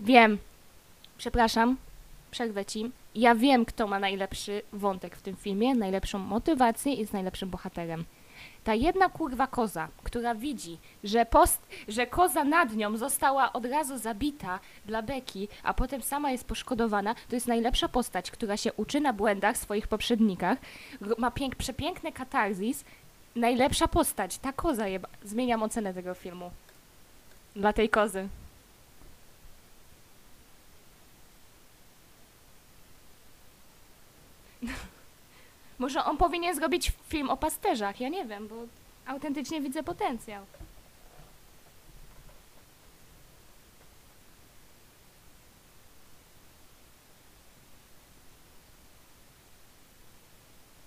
Wiem. 0.00 0.38
Przepraszam, 1.18 1.76
przerwę 2.30 2.64
ci. 2.64 2.90
Ja 3.14 3.34
wiem, 3.34 3.64
kto 3.64 3.86
ma 3.86 3.98
najlepszy 3.98 4.62
wątek 4.72 5.16
w 5.16 5.22
tym 5.22 5.36
filmie, 5.36 5.74
najlepszą 5.74 6.18
motywację 6.18 6.94
i 6.94 6.98
jest 6.98 7.12
najlepszym 7.12 7.50
bohaterem. 7.50 8.04
Ta 8.64 8.74
jedna 8.74 9.08
kurwa 9.08 9.46
koza, 9.46 9.88
która 10.04 10.34
widzi, 10.34 10.78
że, 11.04 11.26
post, 11.26 11.66
że 11.88 12.06
koza 12.06 12.44
nad 12.44 12.76
nią 12.76 12.96
została 12.96 13.52
od 13.52 13.66
razu 13.66 13.98
zabita 13.98 14.60
dla 14.86 15.02
beki, 15.02 15.48
a 15.62 15.74
potem 15.74 16.02
sama 16.02 16.30
jest 16.30 16.44
poszkodowana, 16.44 17.14
to 17.14 17.36
jest 17.36 17.46
najlepsza 17.46 17.88
postać, 17.88 18.30
która 18.30 18.56
się 18.56 18.72
uczy 18.72 19.00
na 19.00 19.12
błędach 19.12 19.56
swoich 19.56 19.88
poprzednikach, 19.88 20.58
ma 21.18 21.30
pięk, 21.30 21.56
przepiękny 21.56 22.12
katarzis, 22.12 22.84
najlepsza 23.36 23.88
postać, 23.88 24.38
ta 24.38 24.52
koza 24.52 24.88
jeba. 24.88 25.08
Zmieniam 25.24 25.62
ocenę 25.62 25.94
tego 25.94 26.14
filmu. 26.14 26.50
Dla 27.56 27.72
tej 27.72 27.88
kozy. 27.88 28.28
Może 35.82 36.04
on 36.04 36.16
powinien 36.16 36.54
zrobić 36.54 36.92
film 37.08 37.30
o 37.30 37.36
pasterzach, 37.36 38.00
ja 38.00 38.08
nie 38.08 38.24
wiem, 38.24 38.48
bo 38.48 38.54
autentycznie 39.06 39.60
widzę 39.60 39.82
potencjał. 39.82 40.44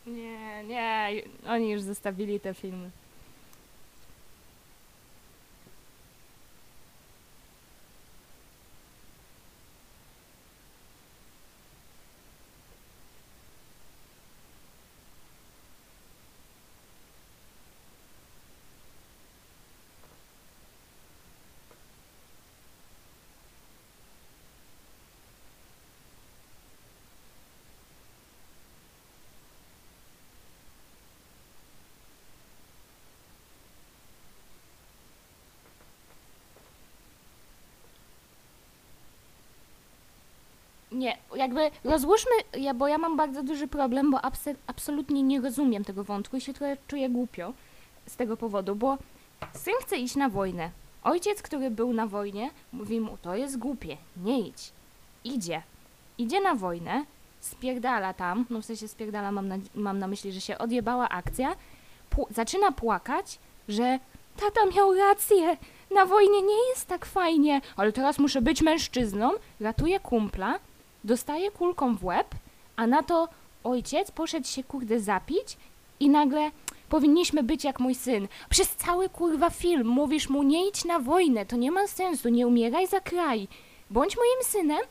Nie, 0.07 0.63
nie, 0.63 1.09
oni 1.47 1.71
już 1.71 1.81
zostawili 1.81 2.39
te 2.39 2.53
filmy. 2.53 2.91
Jakby 41.35 41.71
rozłóżmy, 41.83 42.31
ja, 42.57 42.73
bo 42.73 42.87
ja 42.87 42.97
mam 42.97 43.17
bardzo 43.17 43.43
duży 43.43 43.67
problem, 43.67 44.11
bo 44.11 44.19
absolutnie 44.67 45.23
nie 45.23 45.41
rozumiem 45.41 45.83
tego 45.83 46.03
wątku 46.03 46.37
i 46.37 46.41
się 46.41 46.53
trochę 46.53 46.77
czuję 46.87 47.09
głupio 47.09 47.53
z 48.07 48.15
tego 48.15 48.37
powodu, 48.37 48.75
bo 48.75 48.97
syn 49.53 49.73
chce 49.81 49.97
iść 49.97 50.15
na 50.15 50.29
wojnę. 50.29 50.69
Ojciec, 51.03 51.41
który 51.41 51.71
był 51.71 51.93
na 51.93 52.07
wojnie, 52.07 52.49
mówi 52.73 52.99
mu, 52.99 53.17
to 53.17 53.35
jest 53.35 53.57
głupie, 53.57 53.97
nie 54.17 54.39
idź. 54.39 54.71
Idzie. 55.23 55.61
Idzie 56.17 56.41
na 56.41 56.55
wojnę, 56.55 57.05
spierdala 57.39 58.13
tam, 58.13 58.45
no 58.49 58.61
w 58.61 58.65
sensie 58.65 58.87
spierdala, 58.87 59.31
mam 59.31 59.47
na, 59.47 59.57
mam 59.75 59.99
na 59.99 60.07
myśli, 60.07 60.31
że 60.31 60.41
się 60.41 60.57
odjebała 60.57 61.09
akcja, 61.09 61.55
zaczyna 62.29 62.71
płakać, 62.71 63.39
że 63.67 63.99
tata 64.37 64.65
miał 64.75 64.93
rację, 64.93 65.57
na 65.91 66.05
wojnie 66.05 66.41
nie 66.41 66.69
jest 66.69 66.87
tak 66.87 67.05
fajnie, 67.05 67.61
ale 67.75 67.91
teraz 67.91 68.19
muszę 68.19 68.41
być 68.41 68.61
mężczyzną, 68.61 69.31
ratuje 69.59 69.99
kumpla, 69.99 70.59
dostaje 71.05 71.51
kulką 71.51 71.95
w 71.95 72.03
łeb, 72.03 72.27
a 72.75 72.87
na 72.87 73.03
to 73.03 73.27
ojciec 73.63 74.11
poszedł 74.11 74.47
się 74.47 74.63
kurde 74.63 74.99
zapić 74.99 75.57
i 75.99 76.09
nagle 76.09 76.51
powinniśmy 76.89 77.43
być 77.43 77.63
jak 77.63 77.79
mój 77.79 77.95
syn. 77.95 78.27
Przez 78.49 78.75
cały 78.75 79.09
kurwa 79.09 79.49
film 79.49 79.87
mówisz 79.87 80.29
mu 80.29 80.43
nie 80.43 80.67
idź 80.67 80.85
na 80.85 80.99
wojnę, 80.99 81.45
to 81.45 81.55
nie 81.55 81.71
ma 81.71 81.87
sensu, 81.87 82.29
nie 82.29 82.47
umieraj 82.47 82.87
za 82.87 82.99
kraj. 82.99 83.47
Bądź 83.89 84.17
moim 84.17 84.43
synem 84.43 84.81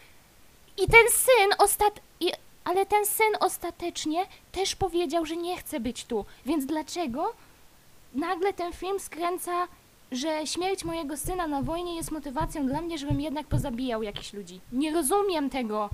i 0.79 0.87
ten 0.87 1.07
syn 1.11 1.51
ostat... 1.59 2.01
I... 2.21 2.33
Ale 2.65 2.87
ten 2.87 3.07
syn 3.07 3.33
ostatecznie 3.41 4.27
też 4.53 4.77
powiedział, 4.77 5.27
że 5.27 5.37
nie 5.37 5.57
chce 5.57 5.81
być 5.81 6.05
tu. 6.05 6.25
Więc 6.47 6.67
dlaczego 6.67 7.35
nagle 8.15 8.53
ten 8.53 8.73
film 8.73 9.01
skręca, 9.01 9.69
że 10.13 10.47
śmierć 10.47 10.85
mojego 10.85 11.17
syna 11.17 11.47
na 11.47 11.63
wojnie 11.63 11.97
jest 11.97 12.11
motywacją 12.11 12.67
dla 12.67 12.81
mnie, 12.81 12.99
żebym 12.99 13.21
jednak 13.21 13.47
pozabijał 13.47 14.03
jakichś 14.03 14.33
ludzi? 14.33 14.61
Nie 14.73 14.93
rozumiem 14.93 15.51
tego. 15.51 15.91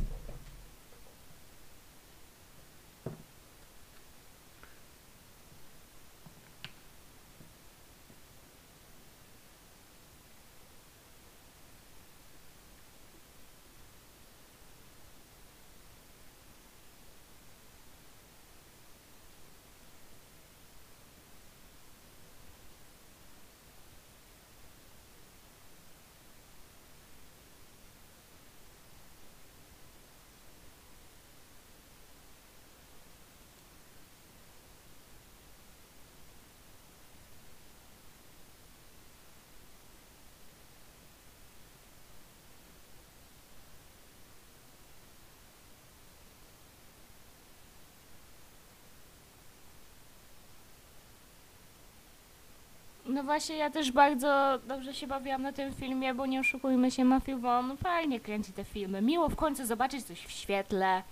No 53.20 53.24
właśnie, 53.24 53.56
ja 53.56 53.70
też 53.70 53.92
bardzo 53.92 54.58
dobrze 54.66 54.94
się 54.94 55.06
bawiłam 55.06 55.42
na 55.42 55.52
tym 55.52 55.74
filmie, 55.74 56.14
bo 56.14 56.26
nie 56.26 56.40
oszukujmy 56.40 56.90
się, 56.90 57.04
Matthew 57.04 57.40
Vaughn 57.40 57.76
fajnie 57.76 58.20
kręci 58.20 58.52
te 58.52 58.64
filmy. 58.64 59.02
Miło 59.02 59.28
w 59.28 59.36
końcu 59.36 59.66
zobaczyć 59.66 60.04
coś 60.04 60.20
w 60.20 60.30
świetle, 60.30 61.02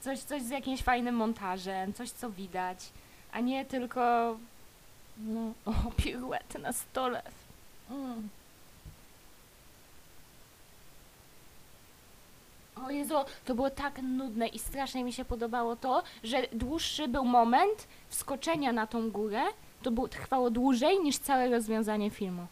coś, 0.00 0.18
coś 0.18 0.42
z 0.42 0.50
jakimś 0.50 0.82
fajnym 0.82 1.14
montażem, 1.14 1.92
coś 1.92 2.10
co 2.10 2.30
widać, 2.30 2.78
a 3.32 3.40
nie 3.40 3.64
tylko 3.64 4.00
no, 5.18 5.52
o, 5.64 5.72
piruety 5.96 6.58
na 6.58 6.72
stole. 6.72 7.22
Mm. 7.90 8.28
O 12.86 12.90
Jezu, 12.90 13.14
to 13.44 13.54
było 13.54 13.70
tak 13.70 14.02
nudne 14.02 14.46
i 14.46 14.58
strasznie 14.58 15.04
mi 15.04 15.12
się 15.12 15.24
podobało 15.24 15.76
to, 15.76 16.02
że 16.24 16.42
dłuższy 16.52 17.08
był 17.08 17.24
moment 17.24 17.88
wskoczenia 18.08 18.72
na 18.72 18.86
tą 18.86 19.10
górę, 19.10 19.42
to 19.82 19.90
było, 19.90 20.08
trwało 20.08 20.50
dłużej 20.50 20.98
niż 21.00 21.18
całe 21.18 21.50
rozwiązanie 21.50 22.10
filmu. 22.10 22.46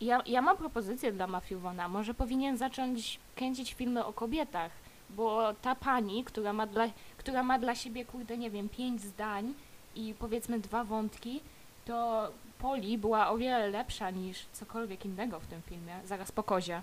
Ja, 0.00 0.22
ja 0.26 0.42
mam 0.42 0.56
propozycję 0.56 1.12
dla 1.12 1.26
Vaughna. 1.26 1.88
Może 1.88 2.14
powinien 2.14 2.56
zacząć 2.56 3.18
kręcić 3.36 3.74
filmy 3.74 4.04
o 4.04 4.12
kobietach, 4.12 4.72
bo 5.10 5.54
ta 5.62 5.74
pani, 5.74 6.24
która 6.24 6.52
ma 6.52 6.66
dla, 6.66 6.88
która 7.18 7.42
ma 7.42 7.58
dla 7.58 7.74
siebie, 7.74 8.04
kurde, 8.04 8.38
nie 8.38 8.50
wiem, 8.50 8.68
pięć 8.68 9.00
zdań 9.00 9.54
i 9.94 10.14
powiedzmy 10.18 10.60
dwa 10.60 10.84
wątki, 10.84 11.40
to 11.84 12.28
Poli 12.58 12.98
była 12.98 13.30
o 13.30 13.38
wiele 13.38 13.68
lepsza 13.68 14.10
niż 14.10 14.46
cokolwiek 14.52 15.04
innego 15.04 15.40
w 15.40 15.46
tym 15.46 15.62
filmie, 15.62 16.00
zaraz 16.04 16.32
po 16.32 16.42
kozie. 16.42 16.82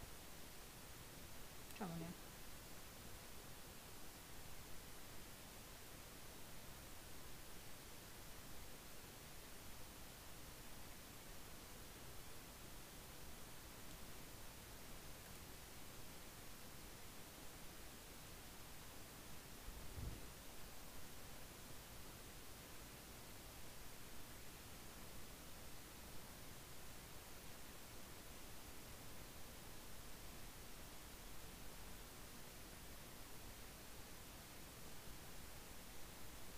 Czemu 1.80 1.92
nie? 2.00 2.06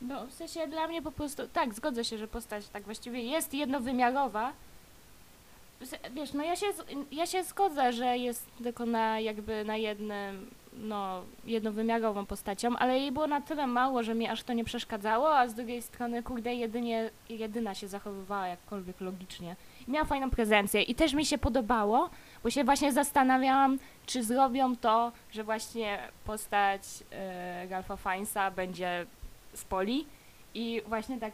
No, 0.02 0.21
w 0.32 0.34
sensie 0.34 0.68
dla 0.68 0.88
mnie 0.88 1.02
po 1.02 1.12
prostu, 1.12 1.48
tak, 1.48 1.74
zgodzę 1.74 2.04
się, 2.04 2.18
że 2.18 2.28
postać 2.28 2.68
tak 2.68 2.84
właściwie 2.84 3.22
jest 3.24 3.54
jednowymiarowa. 3.54 4.54
Wiesz, 6.12 6.34
no 6.34 6.44
ja 6.44 6.56
się, 6.56 6.66
ja 7.12 7.26
się 7.26 7.44
zgodzę, 7.44 7.94
że 7.94 8.18
jest 8.18 8.48
tylko 8.64 8.86
na 8.86 9.20
jakby 9.20 9.66
na 9.66 9.78
jednym, 9.78 10.52
no, 10.74 11.22
jednowymiarową 11.46 12.26
postacią, 12.26 12.76
ale 12.76 13.00
jej 13.00 13.12
było 13.12 13.28
na 13.28 13.42
tyle 13.42 13.68
mało, 13.68 14.04
że 14.04 14.16
mi 14.16 14.28
aż 14.28 14.44
to 14.44 14.54
nie 14.54 14.64
przeszkadzało, 14.64 15.38
a 15.38 15.48
z 15.48 15.54
drugiej 15.54 15.82
strony, 15.82 16.24
kurde, 16.24 16.54
jedynie, 16.54 17.10
jedyna 17.30 17.76
się 17.76 17.88
zachowywała 17.88 18.48
jakkolwiek 18.48 19.02
logicznie. 19.02 19.56
Miała 19.88 20.06
fajną 20.06 20.30
prezencję 20.30 20.82
i 20.82 20.96
też 20.96 21.14
mi 21.14 21.26
się 21.26 21.38
podobało, 21.38 22.10
bo 22.44 22.50
się 22.50 22.64
właśnie 22.64 22.92
zastanawiałam, 22.94 23.80
czy 24.06 24.24
zrobią 24.24 24.76
to, 24.76 25.12
że 25.32 25.44
właśnie 25.44 26.00
postać 26.26 26.82
e, 27.12 27.68
Ralpha 27.68 27.98
Fiennesa 27.98 28.52
będzie 28.52 29.06
z 29.54 29.64
Poli 29.64 30.06
i 30.54 30.82
właśnie 30.88 31.20
tak 31.20 31.34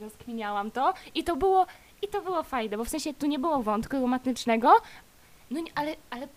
rozkminiałam 0.00 0.70
to. 0.70 0.94
I 1.14 1.24
to 1.24 1.36
było 1.36 1.66
i 2.02 2.08
to 2.08 2.22
było 2.22 2.42
fajne, 2.42 2.76
bo 2.76 2.84
w 2.84 2.88
sensie 2.88 3.14
tu 3.14 3.26
nie 3.26 3.38
było 3.38 3.62
wątku 3.62 4.00
romantycznego, 4.00 4.72
no 5.50 5.60
nie, 5.60 5.70
ale, 5.74 5.96
ale, 6.10 6.28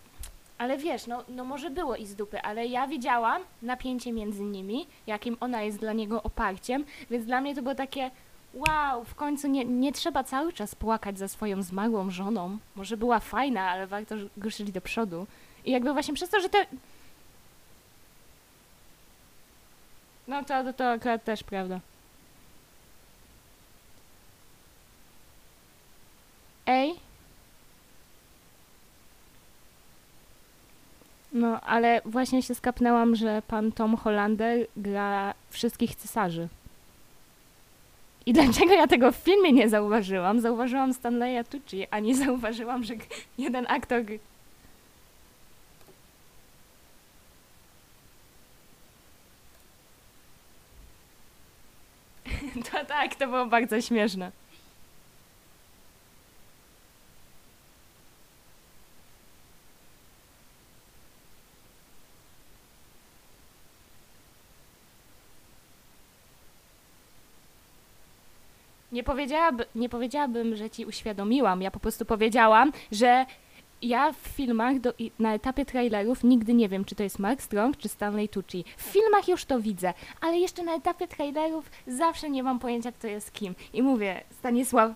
ale 0.58 0.78
wiesz, 0.78 1.08
no, 1.08 1.24
no 1.28 1.46
może 1.46 1.70
było 1.70 1.96
i 1.96 2.06
z 2.06 2.16
dupy, 2.16 2.42
ale 2.42 2.66
ja 2.66 2.88
widziałam 2.88 3.42
napięcie 3.62 4.14
między 4.14 4.44
nimi, 4.44 4.88
jakim 5.08 5.38
ona 5.40 5.62
jest 5.62 5.80
dla 5.80 5.94
niego 5.94 6.24
oparciem, 6.24 6.86
więc 7.10 7.26
dla 7.26 7.42
mnie 7.42 7.56
to 7.56 7.62
było 7.62 7.76
takie 7.76 8.12
wow, 8.54 9.04
w 9.04 9.16
końcu 9.16 9.48
nie, 9.48 9.66
nie 9.66 9.92
trzeba 9.92 10.24
cały 10.24 10.54
czas 10.54 10.76
płakać 10.76 11.18
za 11.18 11.28
swoją 11.28 11.64
zmarłą 11.64 12.10
żoną, 12.10 12.58
może 12.76 12.98
była 12.98 13.20
fajna, 13.20 13.70
ale 13.70 13.88
warto 13.88 14.16
ruszyli 14.42 14.72
do 14.72 14.82
przodu. 14.82 15.28
I 15.66 15.72
jakby 15.72 15.94
właśnie 15.94 16.14
przez 16.14 16.30
to, 16.30 16.40
że 16.40 16.50
te 16.50 16.66
No 20.28 20.44
to, 20.44 20.64
to, 20.64 20.74
to 20.74 20.92
akurat 20.92 21.24
też 21.24 21.44
prawda. 21.44 21.80
Ej? 26.66 26.96
No, 31.34 31.62
ale 31.62 32.02
właśnie 32.06 32.44
się 32.44 32.56
skapnęłam, 32.56 33.16
że 33.16 33.42
pan 33.48 33.72
Tom 33.72 33.98
Hollander 33.98 34.68
gra 34.78 35.34
wszystkich 35.50 35.96
cesarzy. 35.96 36.48
I 38.26 38.34
dlaczego 38.34 38.74
ja 38.74 38.88
tego 38.88 39.12
w 39.12 39.16
filmie 39.16 39.52
nie 39.54 39.70
zauważyłam? 39.70 40.40
Zauważyłam 40.40 40.94
Stanleya 40.94 41.44
Tucci, 41.50 41.88
a 41.92 42.00
nie 42.00 42.16
zauważyłam, 42.26 42.84
że 42.84 42.94
jeden 43.38 43.66
aktor... 43.70 44.02
To 52.72 52.86
tak, 52.86 53.16
to 53.16 53.28
było 53.28 53.46
bardzo 53.46 53.82
śmieszne. 53.82 54.32
Nie, 68.96 69.04
powiedziałaby, 69.04 69.66
nie 69.76 69.90
powiedziałabym, 69.90 70.56
że 70.56 70.70
ci 70.70 70.86
uświadomiłam. 70.86 71.62
Ja 71.62 71.72
po 71.72 71.80
prostu 71.80 72.06
powiedziałam, 72.06 72.72
że 72.92 73.26
ja 73.82 74.12
w 74.12 74.18
filmach 74.18 74.80
do, 74.80 74.94
na 75.20 75.34
etapie 75.34 75.66
trailerów 75.66 76.24
nigdy 76.24 76.54
nie 76.54 76.70
wiem, 76.70 76.86
czy 76.86 76.96
to 76.96 77.04
jest 77.04 77.20
Mark 77.20 77.42
Strong, 77.42 77.78
czy 77.78 77.90
Stanley 77.90 78.30
Tucci. 78.30 78.66
W 78.78 78.82
filmach 78.82 79.28
już 79.28 79.46
to 79.46 79.60
widzę, 79.60 79.94
ale 80.22 80.38
jeszcze 80.38 80.64
na 80.64 80.76
etapie 80.76 81.08
trailerów 81.08 81.70
zawsze 81.88 82.30
nie 82.30 82.44
mam 82.44 82.60
pojęcia, 82.60 82.92
kto 82.92 83.08
jest 83.08 83.34
kim. 83.34 83.56
I 83.74 83.82
mówię, 83.84 84.24
Stanisław... 84.32 84.92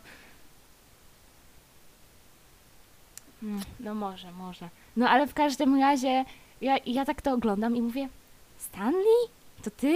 Mm, 3.44 3.62
No 3.80 3.96
może, 3.96 4.32
może. 4.32 4.70
No 4.98 5.10
ale 5.10 5.28
w 5.28 5.34
każdym 5.34 5.80
razie 5.80 6.26
ja, 6.62 6.78
ja 6.86 7.06
tak 7.06 7.22
to 7.22 7.32
oglądam 7.32 7.76
i 7.76 7.82
mówię, 7.82 8.10
Stanley? 8.58 9.20
To 9.64 9.72
ty? 9.72 9.96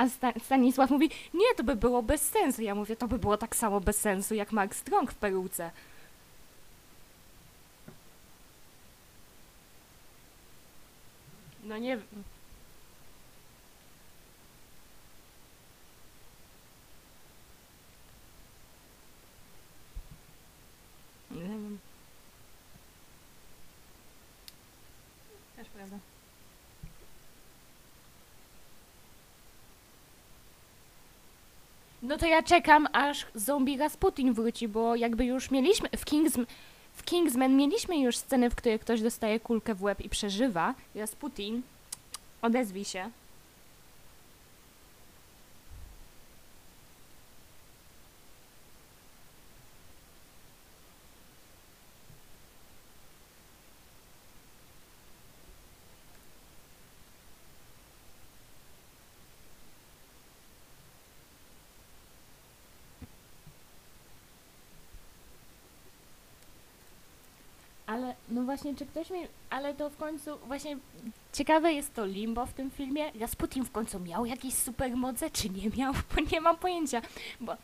A 0.00 0.08
Sta 0.08 0.32
Stanisław 0.44 0.90
mówi, 0.90 1.10
nie, 1.34 1.54
to 1.56 1.64
by 1.64 1.76
było 1.76 2.02
bez 2.02 2.22
sensu. 2.28 2.62
Ja 2.62 2.74
mówię, 2.74 2.96
to 2.96 3.08
by 3.08 3.18
było 3.18 3.36
tak 3.36 3.56
samo 3.56 3.80
bez 3.80 3.96
sensu, 4.00 4.34
jak 4.34 4.52
Mark 4.52 4.74
Strong 4.74 5.12
w 5.12 5.14
peruce. 5.14 5.70
No. 11.64 11.78
Nie 11.78 11.96
wiem. 11.96 12.24
Też 25.56 25.68
prawda. 25.68 25.98
No 32.10 32.16
to 32.18 32.26
ja 32.26 32.42
czekam, 32.42 32.88
aż 32.92 33.26
zombie 33.34 33.76
Rasputin 33.76 34.32
wróci, 34.32 34.68
bo 34.68 34.96
jakby 34.96 35.24
już 35.24 35.50
mieliśmy 35.50 35.88
w 35.96 36.04
Kings, 36.04 36.38
w 36.94 37.02
Kingsman 37.02 37.56
mieliśmy 37.56 38.00
już 38.00 38.16
sceny, 38.16 38.50
w 38.50 38.54
której 38.54 38.78
ktoś 38.78 39.02
dostaje 39.02 39.40
kulkę 39.40 39.74
w 39.74 39.82
łeb 39.82 40.00
i 40.00 40.08
przeżywa. 40.08 40.74
Rasputin, 40.94 41.62
odezwij 42.42 42.84
się. 42.84 43.10
Ale 67.90 68.14
no 68.28 68.42
właśnie, 68.62 68.78
czy 68.78 68.86
ktoś 68.86 69.10
mi. 69.10 69.20
Ale 69.50 69.74
to 69.74 69.90
w 69.90 69.96
końcu 69.96 70.38
właśnie 70.46 70.76
ciekawe 71.32 71.72
jest 71.72 71.94
to 71.94 72.06
limbo 72.06 72.46
w 72.46 72.52
tym 72.52 72.70
filmie. 72.70 73.12
Rasputin 73.20 73.64
w 73.64 73.70
końcu 73.70 74.00
miał 74.00 74.26
jakieś 74.26 74.54
supermoce, 74.54 75.30
czy 75.30 75.50
nie 75.50 75.70
miał? 75.76 75.92
Bo 76.14 76.22
nie 76.32 76.40
mam 76.40 76.56
pojęcia. 76.56 77.02
Bo, 77.40 77.56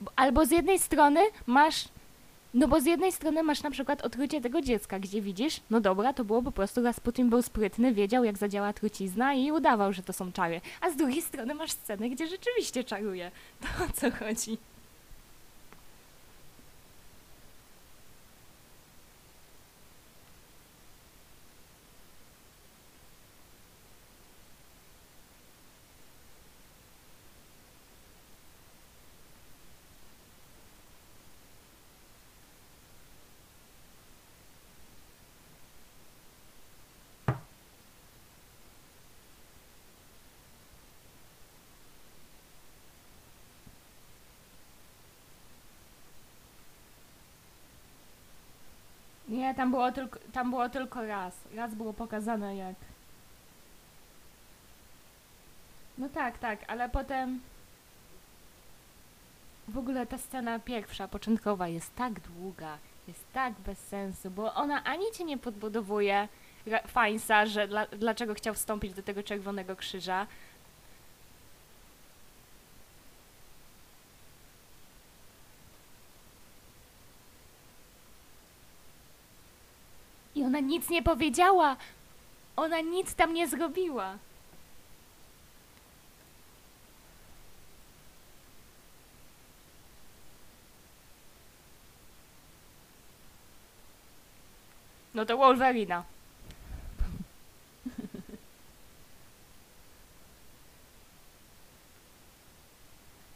bo, 0.00 0.10
albo 0.16 0.46
z 0.46 0.50
jednej 0.50 0.78
strony 0.78 1.20
masz. 1.46 1.88
No 2.54 2.68
bo 2.68 2.80
z 2.80 2.86
jednej 2.86 3.12
strony 3.12 3.42
masz 3.42 3.62
na 3.62 3.70
przykład 3.70 4.02
odkrycie 4.02 4.40
tego 4.40 4.60
dziecka, 4.60 4.98
gdzie 4.98 5.22
widzisz, 5.22 5.60
no 5.70 5.80
dobra, 5.80 6.12
to 6.12 6.24
było 6.24 6.42
po 6.42 6.52
prostu 6.52 6.82
Rasputin 6.82 7.30
był 7.30 7.42
sprytny, 7.42 7.94
wiedział 7.94 8.24
jak 8.24 8.38
zadziała 8.38 8.72
trucizna 8.72 9.34
i 9.34 9.52
udawał, 9.52 9.92
że 9.92 10.02
to 10.02 10.12
są 10.12 10.32
czary. 10.32 10.60
A 10.80 10.90
z 10.90 10.96
drugiej 10.96 11.22
strony 11.22 11.54
masz 11.54 11.70
scenę, 11.70 12.10
gdzie 12.10 12.26
rzeczywiście 12.26 12.84
czaruje. 12.84 13.30
To 13.60 13.84
o 13.84 13.88
co 13.92 14.10
chodzi? 14.10 14.58
Tam 49.54 49.70
było 49.70 49.92
tylko, 49.92 50.18
tam 50.32 50.50
było 50.50 50.68
tylko 50.68 51.06
raz. 51.06 51.34
Raz 51.54 51.74
było 51.74 51.92
pokazane 51.92 52.56
jak... 52.56 52.76
No 55.98 56.08
tak, 56.08 56.38
tak, 56.38 56.58
ale 56.68 56.88
potem... 56.88 57.40
W 59.68 59.78
ogóle 59.78 60.06
ta 60.06 60.18
scena 60.18 60.58
pierwsza, 60.58 61.08
początkowa 61.08 61.68
jest 61.68 61.94
tak 61.94 62.20
długa, 62.20 62.78
jest 63.08 63.32
tak 63.32 63.52
bez 63.52 63.78
sensu, 63.78 64.30
bo 64.30 64.54
ona 64.54 64.84
ani 64.84 65.04
cię 65.12 65.24
nie 65.24 65.38
podbudowuje 65.38 66.28
Fainsa, 66.86 67.46
że 67.46 67.68
dla, 67.68 67.86
dlaczego 67.86 68.34
chciał 68.34 68.54
wstąpić 68.54 68.94
do 68.94 69.02
tego 69.02 69.22
Czerwonego 69.22 69.76
Krzyża. 69.76 70.26
Nic 80.66 80.90
nie 80.90 81.02
powiedziała. 81.02 81.76
Ona 82.56 82.80
nic 82.80 83.14
tam 83.14 83.34
nie 83.34 83.48
zrobiła. 83.48 84.18
No 95.14 95.26
to 95.26 95.36
Wolverina. 95.36 96.04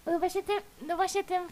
No 0.07 0.19
właśnie 0.19 0.43
tym, 0.43 0.61
no 0.83 0.97
właśnie 0.97 1.25
tym... 1.25 1.49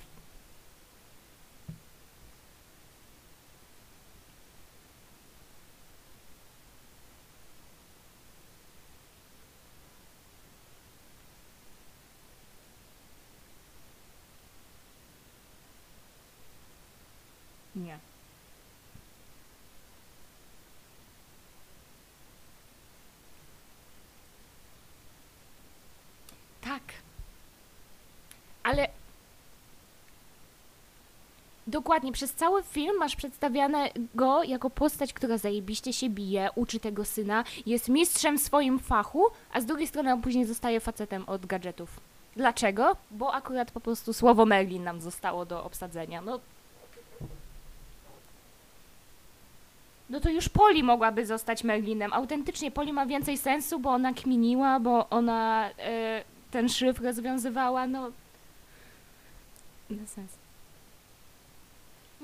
Nie. 17.76 17.98
Tak. 26.60 26.82
Ale 28.62 28.88
Dokładnie, 31.74 32.12
przez 32.12 32.34
cały 32.34 32.62
film 32.62 32.98
masz 32.98 33.16
przedstawiane 33.16 33.90
go 34.14 34.42
jako 34.42 34.70
postać, 34.70 35.12
która 35.12 35.38
zajebiście 35.38 35.92
się 35.92 36.10
bije, 36.10 36.48
uczy 36.54 36.80
tego 36.80 37.04
syna, 37.04 37.44
jest 37.66 37.88
mistrzem 37.88 38.38
w 38.38 38.42
swoim 38.42 38.78
fachu, 38.78 39.24
a 39.52 39.60
z 39.60 39.66
drugiej 39.66 39.86
strony 39.86 40.12
on 40.12 40.22
później 40.22 40.44
zostaje 40.44 40.80
facetem 40.80 41.24
od 41.26 41.46
gadżetów. 41.46 42.00
Dlaczego? 42.36 42.96
Bo 43.10 43.34
akurat 43.34 43.70
po 43.70 43.80
prostu 43.80 44.12
słowo 44.12 44.46
Merlin 44.46 44.84
nam 44.84 45.00
zostało 45.00 45.46
do 45.46 45.64
obsadzenia. 45.64 46.22
No, 46.22 46.40
no 50.10 50.20
to 50.20 50.30
już 50.30 50.48
Poli 50.48 50.82
mogłaby 50.82 51.26
zostać 51.26 51.64
Merlinem. 51.64 52.12
Autentycznie 52.12 52.70
Poli 52.70 52.92
ma 52.92 53.06
więcej 53.06 53.38
sensu, 53.38 53.78
bo 53.78 53.90
ona 53.90 54.12
kminiła, 54.12 54.80
bo 54.80 55.08
ona 55.08 55.70
e, 55.78 56.24
ten 56.50 56.68
szyfr 56.68 57.02
rozwiązywała, 57.02 57.86
no... 57.86 58.10
Bez 59.90 60.10
sensu. 60.10 60.43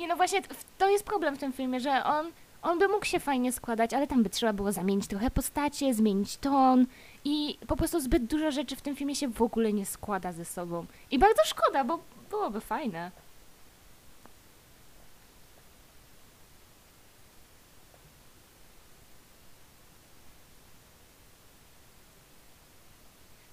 Nie, 0.00 0.08
no 0.08 0.16
właśnie, 0.16 0.42
to 0.78 0.88
jest 0.88 1.04
problem 1.04 1.36
w 1.36 1.38
tym 1.38 1.52
filmie, 1.52 1.80
że 1.80 2.04
on, 2.04 2.32
on 2.62 2.78
by 2.78 2.88
mógł 2.88 3.04
się 3.04 3.20
fajnie 3.20 3.52
składać, 3.52 3.94
ale 3.94 4.06
tam 4.06 4.22
by 4.22 4.30
trzeba 4.30 4.52
było 4.52 4.72
zamienić 4.72 5.06
trochę 5.06 5.30
postacie, 5.30 5.94
zmienić 5.94 6.36
ton 6.36 6.86
i 7.24 7.58
po 7.66 7.76
prostu 7.76 8.00
zbyt 8.00 8.24
dużo 8.24 8.50
rzeczy 8.50 8.76
w 8.76 8.80
tym 8.80 8.96
filmie 8.96 9.16
się 9.16 9.28
w 9.28 9.42
ogóle 9.42 9.72
nie 9.72 9.86
składa 9.86 10.32
ze 10.32 10.44
sobą. 10.44 10.86
I 11.10 11.18
bardzo 11.18 11.42
szkoda, 11.44 11.84
bo 11.84 11.98
byłoby 12.30 12.60
fajne. 12.60 13.10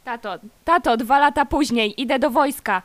Tato, 0.03 0.39
tato, 0.65 0.97
dwa 0.97 1.19
lata 1.19 1.45
później, 1.45 2.01
idę 2.01 2.19
do 2.19 2.29
wojska. 2.29 2.81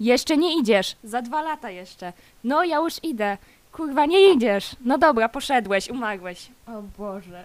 Jeszcze 0.00 0.36
nie 0.36 0.58
idziesz, 0.58 0.96
za 1.04 1.22
dwa 1.22 1.42
lata 1.42 1.70
jeszcze. 1.70 2.12
No, 2.44 2.64
ja 2.64 2.76
już 2.76 3.04
idę. 3.04 3.38
Kurwa, 3.72 4.06
nie 4.06 4.32
idziesz. 4.32 4.76
No 4.80 4.98
dobra, 4.98 5.28
poszedłeś, 5.28 5.88
umarłeś. 5.90 6.48
O 6.66 6.82
Boże. 6.98 7.44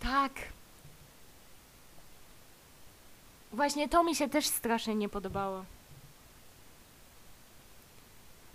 Tak. 0.00 0.32
Właśnie 3.52 3.88
to 3.88 4.04
mi 4.04 4.14
się 4.14 4.28
też 4.28 4.46
strasznie 4.46 4.94
nie 4.94 5.08
podobało. 5.08 5.64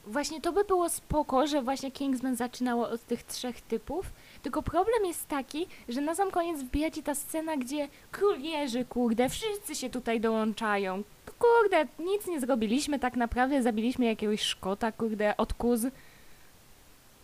Właśnie 0.08 0.42
to 0.42 0.52
by 0.52 0.64
było 0.64 0.90
spoko, 0.90 1.48
że 1.48 1.62
właśnie 1.62 1.92
Kingsman 1.92 2.36
zaczynało 2.36 2.90
od 2.90 3.06
tych 3.06 3.24
trzech 3.24 3.62
typów, 3.62 4.06
tylko 4.46 4.62
problem 4.62 5.06
jest 5.06 5.28
taki, 5.28 5.68
że 5.90 6.02
na 6.02 6.16
sam 6.16 6.32
koniec 6.32 6.62
wbija 6.62 6.92
ci 6.92 7.04
ta 7.04 7.16
scena, 7.16 7.58
gdzie 7.58 7.88
król 8.12 8.40
Jerzy, 8.40 8.86
kurde, 8.86 9.30
wszyscy 9.30 9.76
się 9.76 9.90
tutaj 9.90 10.22
dołączają. 10.22 11.04
Kurde, 11.40 11.88
nic 12.00 12.28
nie 12.28 12.40
zrobiliśmy 12.40 13.00
tak 13.00 13.16
naprawdę, 13.16 13.64
zabiliśmy 13.64 14.06
jakiegoś 14.06 14.42
szkota, 14.42 14.92
kurde, 14.92 15.38
odkuz. 15.38 15.82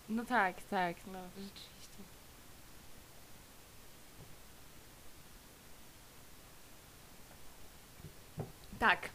No 0.10 0.26
tak, 0.26 0.56
tak, 0.70 0.96
no 1.14 1.20
rzeczywiście. 1.38 1.98
Tak. 8.80 9.10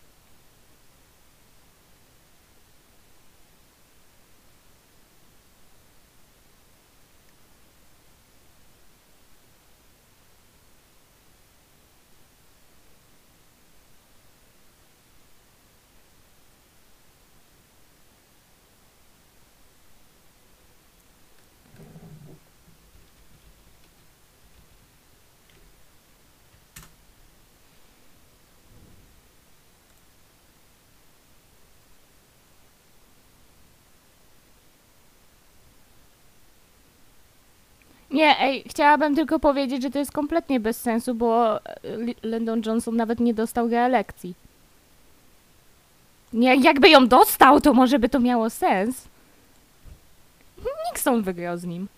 Nie, 38.16 38.40
ej, 38.40 38.64
chciałabym 38.68 39.14
tylko 39.14 39.38
powiedzieć, 39.38 39.82
że 39.82 39.90
to 39.90 39.98
jest 39.98 40.12
kompletnie 40.12 40.60
bez 40.60 40.80
sensu, 40.80 41.14
bo 41.14 41.56
e, 41.56 41.62
Lyndon 42.22 42.62
Johnson 42.66 42.96
nawet 42.96 43.20
nie 43.20 43.34
dostał 43.34 43.68
reelekcji. 43.68 44.34
Nie, 46.32 46.56
jakby 46.56 46.88
ją 46.88 47.08
dostał, 47.08 47.60
to 47.60 47.74
może 47.74 47.98
by 47.98 48.08
to 48.08 48.20
miało 48.20 48.50
sens. 48.50 49.08
Nixon 50.90 51.22
wygrał 51.22 51.58
z 51.58 51.64
nim. 51.64 51.88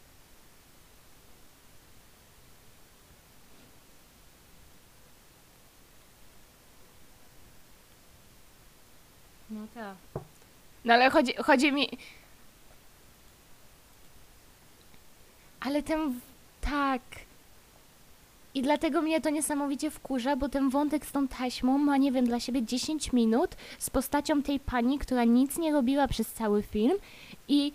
No 9.50 9.66
tak. 9.74 10.22
No 10.85 10.94
ale 10.94 11.11
chodzi, 11.11 11.35
chodzi 11.35 11.72
mi... 11.72 11.88
Ale 15.61 15.83
ten... 15.83 16.21
Tak. 16.61 17.03
I 18.55 18.62
dlatego 18.62 19.03
mnie 19.03 19.21
to 19.21 19.31
niesamowicie 19.31 19.90
wkurza, 19.90 20.37
bo 20.37 20.49
ten 20.49 20.71
wątek 20.71 21.07
z 21.07 21.12
tą 21.12 21.29
taśmą 21.29 21.79
ma, 21.79 21.97
nie 21.97 22.12
wiem, 22.12 22.27
dla 22.27 22.40
siebie 22.40 22.62
10 22.62 23.12
minut 23.12 23.57
z 23.79 23.90
postacią 23.90 24.42
tej 24.42 24.61
pani, 24.61 24.99
która 24.99 25.25
nic 25.25 25.59
nie 25.59 25.73
robiła 25.73 26.09
przez 26.09 26.33
cały 26.33 26.62
film 26.62 26.97
i, 27.49 27.73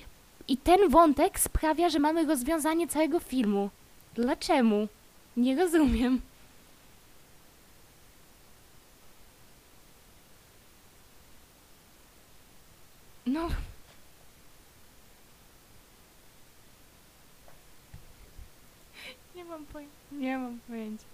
i 0.47 0.57
ten 0.57 0.89
wątek 0.89 1.39
sprawia, 1.39 1.89
że 1.89 1.99
mamy 1.99 2.25
rozwiązanie 2.25 2.87
całego 2.87 3.19
filmu. 3.19 3.69
Dlaczego? 4.15 4.87
Nie 5.37 5.55
rozumiem. 5.55 6.21
No. 13.25 13.49
Nie 19.35 19.45
mam 19.45 19.65
pojęcia. 20.23 20.29
Nie 20.29 20.37
mam 20.37 20.59
pojęcia. 20.67 21.05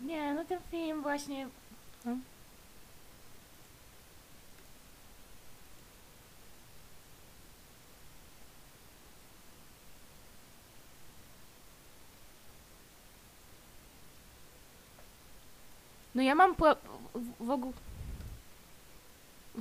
Nie, 0.00 0.34
no 0.34 0.44
ten 0.44 0.58
film 0.70 1.02
właśnie... 1.02 1.48
No. 2.04 2.16
Ja 16.26 16.34
mam 16.34 16.54
pro... 16.54 16.76
w, 17.40 17.50
ogóle... 17.50 17.72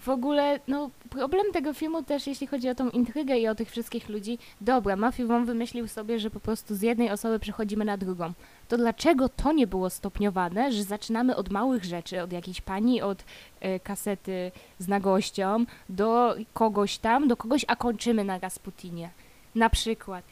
W 0.01 0.09
ogóle, 0.09 0.59
no 0.67 0.89
problem 1.09 1.45
tego 1.53 1.73
filmu 1.73 2.03
też, 2.03 2.27
jeśli 2.27 2.47
chodzi 2.47 2.69
o 2.69 2.75
tą 2.75 2.89
intrygę 2.89 3.37
i 3.37 3.47
o 3.47 3.55
tych 3.55 3.71
wszystkich 3.71 4.09
ludzi, 4.09 4.37
dobra, 4.61 4.95
Matthew 4.95 5.27
Vaughn 5.27 5.45
wymyślił 5.45 5.87
sobie, 5.87 6.19
że 6.19 6.29
po 6.29 6.39
prostu 6.39 6.75
z 6.75 6.81
jednej 6.81 7.11
osoby 7.11 7.39
przechodzimy 7.39 7.85
na 7.85 7.97
drugą. 7.97 8.33
To 8.67 8.77
dlaczego 8.77 9.29
to 9.29 9.51
nie 9.51 9.67
było 9.67 9.89
stopniowane, 9.89 10.71
że 10.71 10.83
zaczynamy 10.83 11.35
od 11.35 11.49
małych 11.49 11.83
rzeczy, 11.83 12.21
od 12.21 12.31
jakiejś 12.31 12.61
pani, 12.61 13.01
od 13.01 13.23
e, 13.59 13.79
kasety 13.79 14.51
z 14.79 14.87
nagością, 14.87 15.65
do 15.89 16.35
kogoś 16.53 16.97
tam, 16.97 17.27
do 17.27 17.37
kogoś, 17.37 17.65
a 17.67 17.75
kończymy 17.75 18.23
na 18.23 18.39
Rasputinie. 18.39 19.09
Na 19.55 19.69
przykład. 19.69 20.23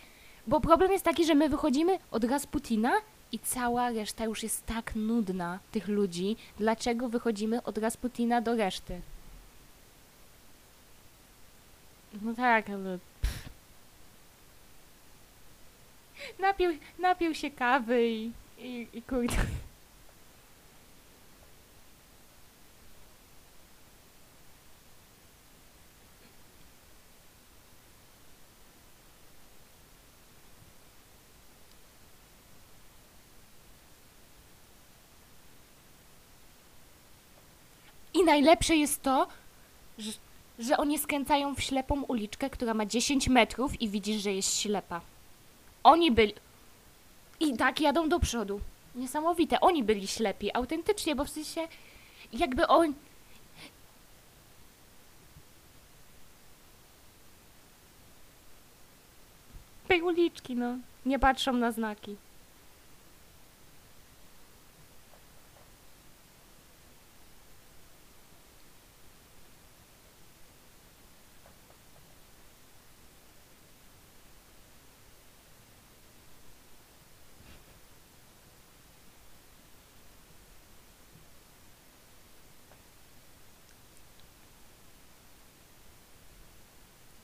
Bo 0.47 0.61
problem 0.61 0.91
jest 0.91 1.05
taki, 1.05 1.25
że 1.25 1.35
my 1.35 1.49
wychodzimy 1.49 1.97
od 2.11 2.23
Rasputina 2.23 2.91
i 3.33 3.39
cała 3.39 3.89
reszta 3.89 4.25
już 4.25 4.43
jest 4.43 4.65
tak 4.65 4.95
nudna 4.95 5.59
tych 5.71 5.87
ludzi. 5.87 6.35
Dlaczego 6.57 7.09
wychodzimy 7.09 7.63
od 7.63 7.77
Rasputina 7.77 8.41
do 8.41 8.55
reszty? 8.55 9.01
No 12.21 12.33
tak, 12.33 12.69
ale... 12.69 12.99
Napił, 16.39 16.71
napił 16.99 17.35
się 17.35 17.51
kawy 17.51 18.07
i, 18.07 18.31
i, 18.57 18.87
i 18.93 19.01
kurde... 19.01 19.35
Najlepsze 38.25 38.75
jest 38.75 39.01
to, 39.01 39.27
że, 39.97 40.11
że 40.59 40.77
oni 40.77 40.99
skręcają 40.99 41.55
w 41.55 41.61
ślepą 41.61 42.03
uliczkę, 42.03 42.49
która 42.49 42.73
ma 42.73 42.85
10 42.85 43.27
metrów 43.27 43.81
i 43.81 43.89
widzisz, 43.89 44.21
że 44.21 44.33
jest 44.33 44.59
ślepa. 44.59 45.01
Oni 45.83 46.11
byli... 46.11 46.33
I 47.39 47.57
tak 47.57 47.81
jadą 47.81 48.09
do 48.09 48.19
przodu. 48.19 48.59
Niesamowite. 48.95 49.59
Oni 49.59 49.83
byli 49.83 50.07
ślepi, 50.07 50.55
autentycznie, 50.55 51.15
bo 51.15 51.25
w 51.25 51.29
sensie 51.29 51.67
jakby 52.33 52.67
on... 52.67 52.93
Tej 59.87 60.01
uliczki, 60.01 60.55
no. 60.55 60.77
Nie 61.05 61.19
patrzą 61.19 61.53
na 61.53 61.71
znaki. 61.71 62.15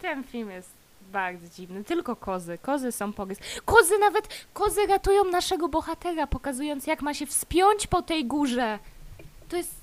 Ten 0.09 0.23
film 0.23 0.49
jest 0.49 0.69
bardzo 1.11 1.47
dziwny. 1.55 1.83
Tylko 1.83 2.15
kozy. 2.15 2.57
Kozy 2.57 2.91
są 2.91 3.13
pogys. 3.13 3.39
Kozy 3.65 3.97
nawet, 3.99 4.47
kozy 4.53 4.85
ratują 4.87 5.23
naszego 5.23 5.69
bohatera, 5.69 6.27
pokazując 6.27 6.87
jak 6.87 7.01
ma 7.01 7.13
się 7.13 7.25
wspiąć 7.25 7.87
po 7.87 8.01
tej 8.01 8.25
górze. 8.25 8.79
To 9.49 9.57
jest... 9.57 9.78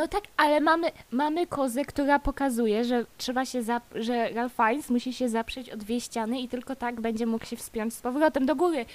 No 0.00 0.08
tak, 0.08 0.24
ale 0.36 0.60
mamy, 0.60 0.92
mamy 1.10 1.46
kozę, 1.46 1.84
która 1.84 2.18
pokazuje, 2.18 2.84
że 2.84 3.06
trzeba 3.18 3.44
się 3.44 3.62
zap- 3.62 3.94
że 3.94 4.28
Ralph 4.30 4.56
Fiennes 4.56 4.90
musi 4.90 5.12
się 5.12 5.28
zaprzeć 5.28 5.70
o 5.70 5.76
dwie 5.76 6.00
ściany 6.00 6.40
i 6.40 6.48
tylko 6.48 6.76
tak 6.76 7.00
będzie 7.00 7.26
mógł 7.26 7.44
się 7.44 7.56
wspiąć 7.56 7.94
z 7.94 8.00
powrotem 8.00 8.46
do 8.46 8.56
góry. 8.56 8.86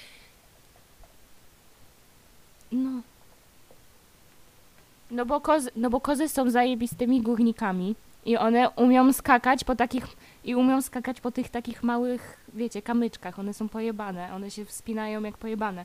No. 2.72 2.90
No 5.10 5.26
bo, 5.26 5.40
kozy, 5.40 5.70
no 5.76 5.90
bo 5.90 6.00
kozy 6.00 6.28
są 6.28 6.50
zajebistymi 6.50 7.22
górnikami 7.22 7.94
i 8.24 8.36
one 8.36 8.70
umią 8.70 9.12
skakać 9.12 9.64
po 9.64 9.76
takich 9.76 10.06
i 10.44 10.54
umią 10.54 10.82
skakać 10.82 11.20
po 11.20 11.30
tych 11.30 11.48
takich 11.48 11.82
małych, 11.82 12.40
wiecie, 12.54 12.82
kamyczkach. 12.82 13.38
One 13.38 13.54
są 13.54 13.68
pojebane, 13.68 14.34
one 14.34 14.50
się 14.50 14.64
wspinają 14.64 15.22
jak 15.22 15.38
pojebane. 15.38 15.84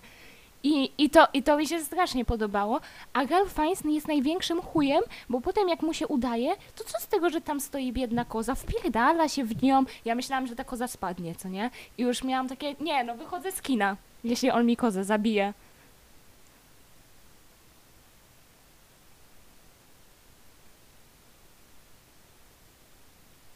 I, 0.63 0.91
i, 0.97 1.09
to, 1.09 1.27
I 1.33 1.43
to 1.43 1.57
mi 1.57 1.67
się 1.67 1.79
strasznie 1.79 2.25
podobało. 2.25 2.81
A 3.13 3.25
Ralph 3.25 3.53
Fiennes 3.53 3.83
jest 3.85 4.07
największym 4.07 4.61
chujem, 4.61 5.03
bo 5.29 5.41
potem 5.41 5.69
jak 5.69 5.81
mu 5.81 5.93
się 5.93 6.07
udaje, 6.07 6.55
to 6.75 6.83
co 6.83 6.99
z 6.99 7.07
tego, 7.07 7.29
że 7.29 7.41
tam 7.41 7.59
stoi 7.59 7.91
biedna 7.91 8.25
koza, 8.25 8.55
wpierdala 8.55 9.29
się 9.29 9.43
w 9.43 9.63
nią. 9.63 9.83
Ja 10.05 10.15
myślałam, 10.15 10.47
że 10.47 10.55
ta 10.55 10.63
koza 10.63 10.87
spadnie, 10.87 11.35
co 11.35 11.49
nie? 11.49 11.69
I 11.97 12.01
już 12.01 12.23
miałam 12.23 12.47
takie, 12.49 12.75
nie, 12.79 13.03
no 13.03 13.15
wychodzę 13.15 13.51
z 13.51 13.61
kina, 13.61 13.97
jeśli 14.23 14.51
on 14.51 14.65
mi 14.65 14.77
kozę 14.77 15.03
zabije. 15.03 15.53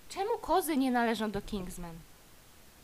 Czemu 0.10 0.38
kozy 0.42 0.78
nie 0.78 0.92
należą 0.92 1.32
do 1.32 1.42
Kingsman? 1.42 1.96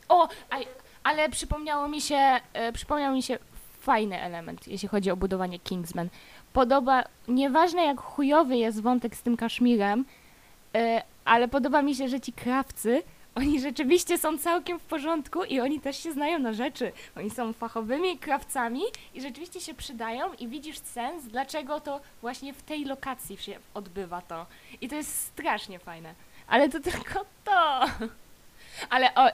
O, 0.09 0.29
a, 0.49 0.57
ale 1.03 1.29
przypomniało 1.29 1.87
mi 1.87 2.01
się, 2.01 2.39
e, 2.53 2.71
przypomniał 2.73 3.13
mi 3.13 3.23
się 3.23 3.39
fajny 3.81 4.21
element, 4.21 4.67
jeśli 4.67 4.87
chodzi 4.87 5.11
o 5.11 5.17
budowanie 5.17 5.59
Kingsman. 5.59 6.09
Podoba, 6.53 7.03
nieważne 7.27 7.85
jak 7.85 8.01
chujowy 8.01 8.57
jest 8.57 8.81
wątek 8.81 9.15
z 9.15 9.21
tym 9.21 9.37
kaszmirem, 9.37 10.05
e, 10.75 11.03
ale 11.25 11.47
podoba 11.47 11.81
mi 11.81 11.95
się, 11.95 12.07
że 12.07 12.19
ci 12.19 12.33
krawcy, 12.33 13.03
oni 13.35 13.61
rzeczywiście 13.61 14.17
są 14.17 14.37
całkiem 14.37 14.79
w 14.79 14.83
porządku 14.83 15.43
i 15.43 15.59
oni 15.59 15.79
też 15.79 16.03
się 16.03 16.11
znają 16.11 16.39
na 16.39 16.53
rzeczy. 16.53 16.91
Oni 17.17 17.29
są 17.29 17.53
fachowymi 17.53 18.17
krawcami 18.17 18.81
i 19.13 19.21
rzeczywiście 19.21 19.61
się 19.61 19.73
przydają 19.73 20.33
i 20.33 20.47
widzisz 20.47 20.79
sens, 20.79 21.23
dlaczego 21.23 21.79
to 21.79 22.01
właśnie 22.21 22.53
w 22.53 22.61
tej 22.61 22.85
lokacji 22.85 23.37
się 23.37 23.59
odbywa 23.73 24.21
to. 24.21 24.45
I 24.81 24.87
to 24.89 24.95
jest 24.95 25.25
strasznie 25.25 25.79
fajne. 25.79 26.13
Ale 26.47 26.69
to 26.69 26.79
tylko 26.91 27.25
to. 27.43 27.85
Ale 28.89 29.15
o, 29.15 29.27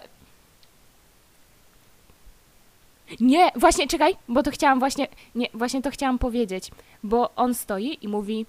nie, 3.19 3.51
właśnie, 3.55 3.87
czekaj, 3.87 4.15
bo 4.27 4.43
to 4.43 4.51
chciałam 4.51 4.79
właśnie, 4.79 5.07
nie, 5.35 5.47
właśnie 5.53 5.81
to 5.81 5.91
chciałam 5.91 6.19
powiedzieć, 6.19 6.71
bo 7.03 7.35
on 7.35 7.53
stoi 7.53 7.97
i 8.01 8.07
mówi, 8.07 8.45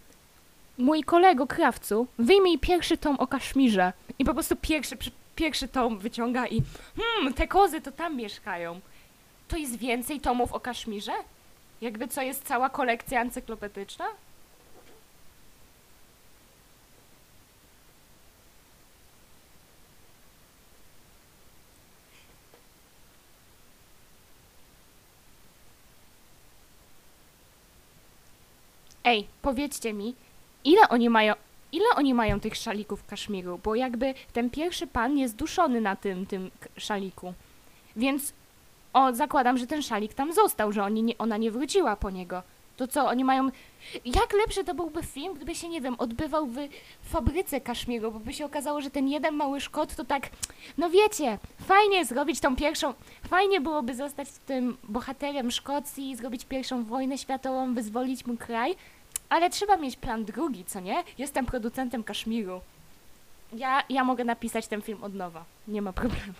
mój 0.78 1.02
kolego 1.02 1.46
krawcu, 1.46 2.06
wyjmij 2.18 2.58
pierwszy 2.58 2.96
tom 2.96 3.16
o 3.16 3.26
Kaszmirze 3.26 3.92
i 4.18 4.24
po 4.24 4.34
prostu 4.34 4.56
pierwszy, 4.56 4.96
pierwszy 5.34 5.68
tom 5.68 5.98
wyciąga 5.98 6.46
i, 6.46 6.62
hmm, 6.96 7.34
te 7.34 7.48
kozy 7.48 7.80
to 7.80 7.92
tam 7.92 8.16
mieszkają. 8.16 8.80
To 9.48 9.56
jest 9.56 9.76
więcej 9.76 10.20
tomów 10.20 10.52
o 10.52 10.60
Kaszmirze? 10.60 11.12
Jakby 11.80 12.08
co, 12.08 12.22
jest 12.22 12.44
cała 12.44 12.70
kolekcja 12.70 13.20
encyklopedyczna? 13.20 14.04
Ej, 29.08 29.26
powiedzcie 29.42 29.92
mi, 29.92 30.14
ile 30.64 30.88
oni 30.88 31.10
mają, 31.10 31.34
ile 31.72 31.86
oni 31.96 32.14
mają 32.14 32.40
tych 32.40 32.56
szalików 32.56 33.06
kaszmiru? 33.06 33.60
Bo 33.64 33.74
jakby 33.74 34.14
ten 34.32 34.50
pierwszy 34.50 34.86
pan 34.86 35.18
jest 35.18 35.36
duszony 35.36 35.80
na 35.80 35.96
tym, 35.96 36.26
tym 36.26 36.50
szaliku. 36.76 37.34
Więc 37.96 38.32
o, 38.92 39.12
zakładam, 39.12 39.58
że 39.58 39.66
ten 39.66 39.82
szalik 39.82 40.14
tam 40.14 40.32
został, 40.32 40.72
że 40.72 40.84
oni 40.84 41.02
nie, 41.02 41.18
ona 41.18 41.36
nie 41.36 41.50
wróciła 41.50 41.96
po 41.96 42.10
niego. 42.10 42.42
To 42.76 42.88
co, 42.88 43.06
oni 43.06 43.24
mają... 43.24 43.50
Jak 44.04 44.32
lepszy 44.32 44.64
to 44.64 44.74
byłby 44.74 45.02
film, 45.02 45.34
gdyby 45.34 45.54
się, 45.54 45.68
nie 45.68 45.80
wiem, 45.80 45.94
odbywał 45.98 46.46
w 46.46 46.58
fabryce 47.02 47.60
kaszmiru, 47.60 48.12
bo 48.12 48.20
by 48.20 48.32
się 48.32 48.44
okazało, 48.44 48.80
że 48.80 48.90
ten 48.90 49.08
jeden 49.08 49.34
mały 49.34 49.60
Szkot 49.60 49.94
to 49.94 50.04
tak... 50.04 50.30
No 50.78 50.90
wiecie, 50.90 51.38
fajnie 51.66 52.04
zrobić 52.04 52.40
tą 52.40 52.56
pierwszą... 52.56 52.94
Fajnie 53.28 53.60
byłoby 53.60 53.94
zostać 53.94 54.28
tym 54.46 54.76
bohaterem 54.84 55.50
Szkocji, 55.50 56.16
zrobić 56.16 56.44
pierwszą 56.44 56.84
wojnę 56.84 57.18
światową, 57.18 57.74
wyzwolić 57.74 58.26
mu 58.26 58.36
kraj, 58.36 58.76
ale 59.28 59.50
trzeba 59.50 59.76
mieć 59.76 59.96
plan 59.96 60.24
drugi, 60.24 60.64
co 60.64 60.80
nie? 60.80 61.04
Jestem 61.18 61.46
producentem 61.46 62.04
Kaszmiru. 62.04 62.60
Ja, 63.52 63.82
ja 63.88 64.04
mogę 64.04 64.24
napisać 64.24 64.66
ten 64.66 64.82
film 64.82 65.04
od 65.04 65.14
nowa. 65.14 65.44
Nie 65.68 65.82
ma 65.82 65.92
problemu. 65.92 66.34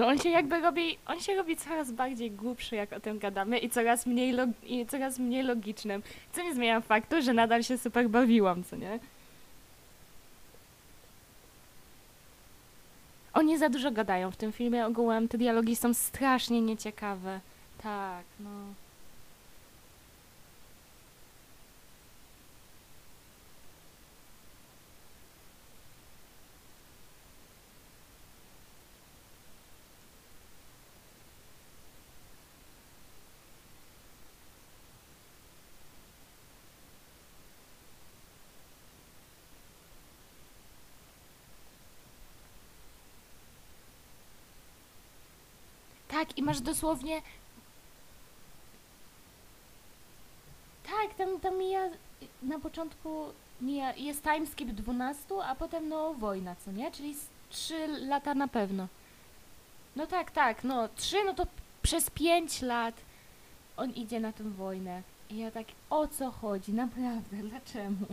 No 0.00 0.06
on 0.06 0.18
się 0.18 0.28
jakby 0.28 0.60
robi, 0.60 0.98
on 1.06 1.20
się 1.20 1.34
robi 1.34 1.56
coraz 1.56 1.92
bardziej 1.92 2.30
głupszy, 2.30 2.76
jak 2.76 2.92
o 2.92 3.00
tym 3.00 3.18
gadamy 3.18 3.58
i 3.58 3.70
coraz 3.70 4.06
mniej, 4.06 4.32
log, 4.32 4.50
i 4.62 4.86
coraz 4.86 5.18
mniej 5.18 5.42
logicznym, 5.42 6.02
co 6.32 6.42
nie 6.42 6.54
zmienia 6.54 6.80
faktu, 6.80 7.22
że 7.22 7.32
nadal 7.32 7.62
się 7.62 7.78
super 7.78 8.08
bawiłam, 8.10 8.64
co 8.64 8.76
nie? 8.76 8.98
Oni 13.34 13.58
za 13.58 13.68
dużo 13.68 13.90
gadają 13.90 14.30
w 14.30 14.36
tym 14.36 14.52
filmie 14.52 14.86
ogółem, 14.86 15.28
te 15.28 15.38
dialogi 15.38 15.76
są 15.76 15.94
strasznie 15.94 16.60
nieciekawe. 16.60 17.40
Tak, 17.82 18.24
no. 18.40 18.50
Tak, 46.30 46.38
i 46.38 46.42
masz 46.42 46.60
dosłownie 46.60 47.22
Tak, 50.84 51.14
tam, 51.14 51.40
tam 51.40 51.58
mija 51.58 51.88
na 52.42 52.58
początku 52.58 53.24
mija, 53.60 53.94
jest 53.94 54.22
timeskip 54.22 54.68
12, 54.68 55.34
a 55.44 55.54
potem 55.54 55.88
no 55.88 56.14
wojna, 56.14 56.56
co 56.56 56.72
nie? 56.72 56.90
Czyli 56.90 57.14
z 57.14 57.26
3 57.50 57.86
lata 57.86 58.34
na 58.34 58.48
pewno. 58.48 58.86
No 59.96 60.06
tak, 60.06 60.30
tak, 60.30 60.64
no 60.64 60.88
3, 60.88 61.24
no 61.24 61.34
to 61.34 61.46
przez 61.82 62.10
5 62.10 62.62
lat 62.62 62.94
on 63.76 63.90
idzie 63.90 64.20
na 64.20 64.32
tę 64.32 64.44
wojnę. 64.44 65.02
I 65.30 65.36
ja 65.36 65.50
tak, 65.50 65.66
o 65.90 66.08
co 66.08 66.30
chodzi? 66.30 66.72
Naprawdę, 66.72 67.36
dlaczego? 67.36 68.06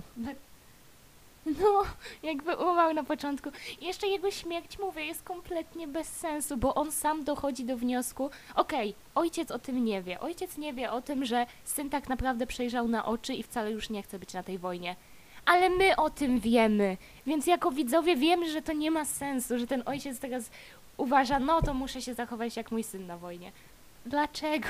No, 1.48 1.84
jakby 2.24 2.56
umarł 2.56 2.94
na 2.94 3.04
początku. 3.04 3.50
Jeszcze 3.82 4.08
jego 4.08 4.32
śmierć, 4.32 4.80
mówię, 4.80 5.06
jest 5.06 5.24
kompletnie 5.24 5.88
bez 5.88 6.08
sensu, 6.08 6.58
bo 6.58 6.76
on 6.76 6.92
sam 6.92 7.24
dochodzi 7.24 7.66
do 7.66 7.78
wniosku, 7.78 8.30
okej, 8.56 8.96
ojciec 9.16 9.52
o 9.52 9.60
tym 9.60 9.86
nie 9.86 10.02
wie. 10.02 10.20
Ojciec 10.20 10.58
nie 10.58 10.74
wie 10.74 10.92
o 10.92 11.02
tym, 11.02 11.26
że 11.26 11.46
syn 11.64 11.90
tak 11.90 12.10
naprawdę 12.10 12.48
przejrzał 12.48 12.88
na 12.88 13.06
oczy 13.06 13.34
i 13.34 13.44
wcale 13.44 13.72
już 13.72 13.90
nie 13.90 14.04
chce 14.04 14.20
być 14.20 14.34
na 14.34 14.44
tej 14.44 14.58
wojnie. 14.58 14.96
Ale 15.46 15.70
my 15.70 15.96
o 15.96 16.10
tym 16.10 16.40
wiemy, 16.40 16.98
więc 17.26 17.48
jako 17.48 17.72
widzowie 17.72 18.16
wiemy, 18.16 18.52
że 18.52 18.62
to 18.62 18.74
nie 18.74 18.92
ma 18.92 19.06
sensu, 19.06 19.60
że 19.60 19.68
ten 19.68 19.84
ojciec 19.86 20.20
teraz 20.20 20.50
uważa, 20.98 21.40
no 21.40 21.62
to 21.62 21.74
muszę 21.74 22.02
się 22.02 22.14
zachować 22.14 22.58
jak 22.58 22.72
mój 22.72 22.84
syn 22.84 23.08
na 23.08 23.18
wojnie. 23.18 23.52
Dlaczego? 24.06 24.68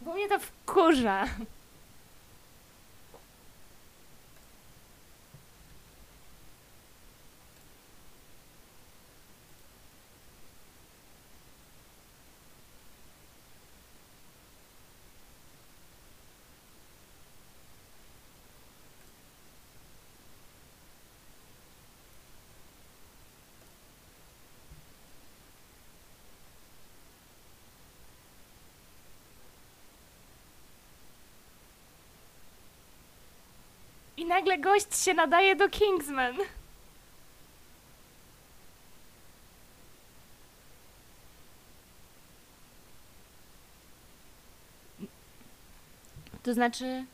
Bo 0.00 0.14
mnie 0.14 0.28
to 0.28 0.38
wkurza. 0.38 1.26
I 34.18 34.24
nagle 34.38 34.58
gość 34.58 34.98
się 35.04 35.14
nadaje 35.14 35.56
do 35.56 35.68
Kingsman. 35.68 36.36
To 46.42 46.54
znaczy. 46.54 47.04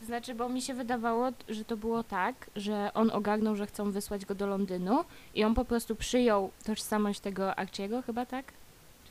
To 0.00 0.06
znaczy, 0.06 0.34
bo 0.34 0.48
mi 0.48 0.62
się 0.62 0.74
wydawało, 0.74 1.30
że 1.48 1.64
to 1.64 1.76
było 1.76 2.04
tak, 2.04 2.50
że 2.56 2.90
on 2.94 3.10
ogarnął, 3.10 3.56
że 3.56 3.66
chcą 3.66 3.92
wysłać 3.92 4.26
go 4.26 4.34
do 4.34 4.46
Londynu 4.46 5.04
i 5.34 5.44
on 5.44 5.54
po 5.54 5.64
prostu 5.64 5.96
przyjął 5.96 6.50
tożsamość 6.64 7.20
tego 7.20 7.54
Archiego, 7.54 8.02
chyba 8.02 8.26
tak? 8.26 8.52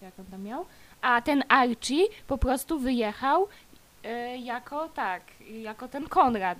Jak 0.02 0.20
on 0.20 0.26
tam 0.26 0.42
miał? 0.44 0.66
A 1.02 1.22
ten 1.22 1.44
Archie 1.50 2.08
po 2.28 2.38
prostu 2.38 2.80
wyjechał 2.80 3.48
e, 4.04 4.38
jako 4.38 4.90
tak, 4.90 5.22
jako 5.52 5.88
ten 5.88 6.08
Konrad. 6.10 6.58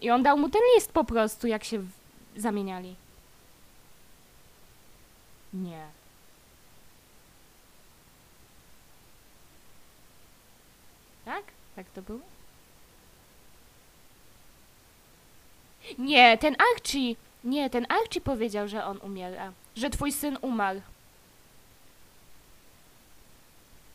I 0.00 0.10
on 0.10 0.22
dał 0.22 0.38
mu 0.38 0.48
ten 0.48 0.62
list 0.74 0.92
po 0.92 1.04
prostu, 1.04 1.46
jak 1.46 1.64
się 1.64 1.78
w- 1.78 1.88
zamieniali. 2.36 2.96
Nie. 5.54 5.86
Tak? 11.24 11.44
Tak 11.76 11.86
to 11.90 12.02
było? 12.02 12.20
Nie, 15.98 16.38
ten 16.38 16.56
Archie! 16.74 17.14
Nie, 17.44 17.70
ten 17.70 17.86
Archie 17.88 18.20
powiedział, 18.20 18.68
że 18.68 18.84
on 18.84 18.98
umiera. 19.02 19.52
Że 19.76 19.90
twój 19.90 20.12
syn 20.12 20.38
umarł. 20.42 20.80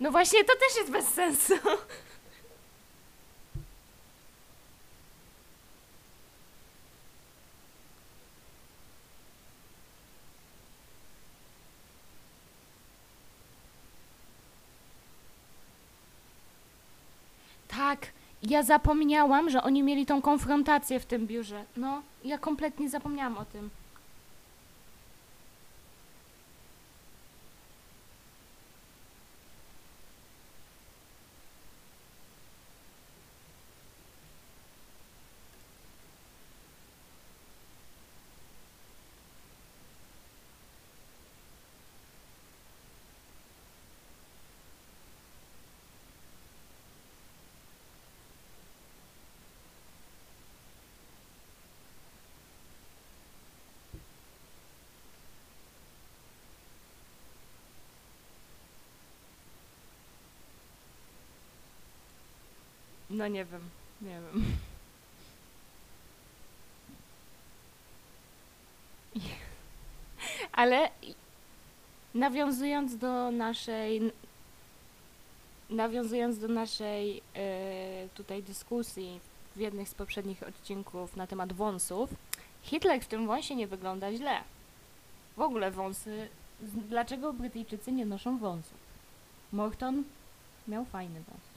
No 0.02 0.12
właśnie, 0.12 0.44
to 0.44 0.54
też 0.54 0.78
jest 0.78 0.92
bez 0.92 1.08
sensu. 1.08 1.54
Tak, 17.68 18.08
ja 18.44 18.64
zapomniałam, 18.64 19.50
że 19.50 19.64
oni 19.64 19.84
mieli 19.84 20.06
tą 20.06 20.22
konfrontację 20.22 21.00
w 21.00 21.06
tym 21.06 21.28
biurze. 21.28 21.66
No, 21.78 22.02
ja 22.24 22.38
kompletnie 22.38 22.90
zapomniałam 22.90 23.38
o 23.38 23.46
tym. 23.46 23.70
No 63.22 63.28
nie 63.28 63.46
wiem, 63.46 63.62
nie 64.02 64.20
wiem. 64.22 64.46
Ale 70.52 70.90
nawiązując 72.14 72.98
do 72.98 73.32
naszej 73.32 74.12
nawiązując 75.70 76.40
do 76.40 76.48
naszej 76.48 77.22
e, 77.36 78.10
tutaj 78.16 78.44
dyskusji 78.44 79.20
w 79.56 79.60
jednych 79.60 79.90
z 79.90 79.94
poprzednich 79.94 80.44
odcinków 80.44 81.16
na 81.16 81.28
temat 81.28 81.54
wąsów, 81.54 82.10
Hitler 82.62 83.02
w 83.02 83.08
tym 83.08 83.28
wąsie 83.28 83.56
nie 83.56 83.68
wygląda 83.68 84.14
źle. 84.14 84.44
W 85.38 85.42
ogóle 85.42 85.72
wąsy. 85.72 86.30
Dlaczego 86.90 87.34
Brytyjczycy 87.34 87.92
nie 87.92 88.06
noszą 88.06 88.38
wąsów? 88.38 88.78
Morton 89.52 90.04
miał 90.68 90.86
fajny 90.86 91.22
wąs. 91.22 91.51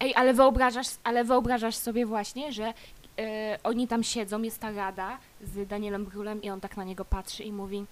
Ej, 0.00 0.14
ale 0.14 0.34
wyobrażasz, 0.34 0.86
ale 1.04 1.24
wyobrażasz 1.24 1.76
sobie 1.76 2.06
właśnie, 2.06 2.52
że 2.52 2.74
e, 3.18 3.58
oni 3.64 3.88
tam 3.88 4.02
siedzą, 4.02 4.42
jest 4.42 4.60
ta 4.60 4.70
rada 4.70 5.18
z 5.42 5.68
Danielem 5.68 6.04
Brulem 6.04 6.42
i 6.42 6.50
on 6.50 6.60
tak 6.60 6.76
na 6.76 6.84
niego 6.84 7.04
patrzy 7.04 7.42
i 7.42 7.52
mówi 7.52 7.86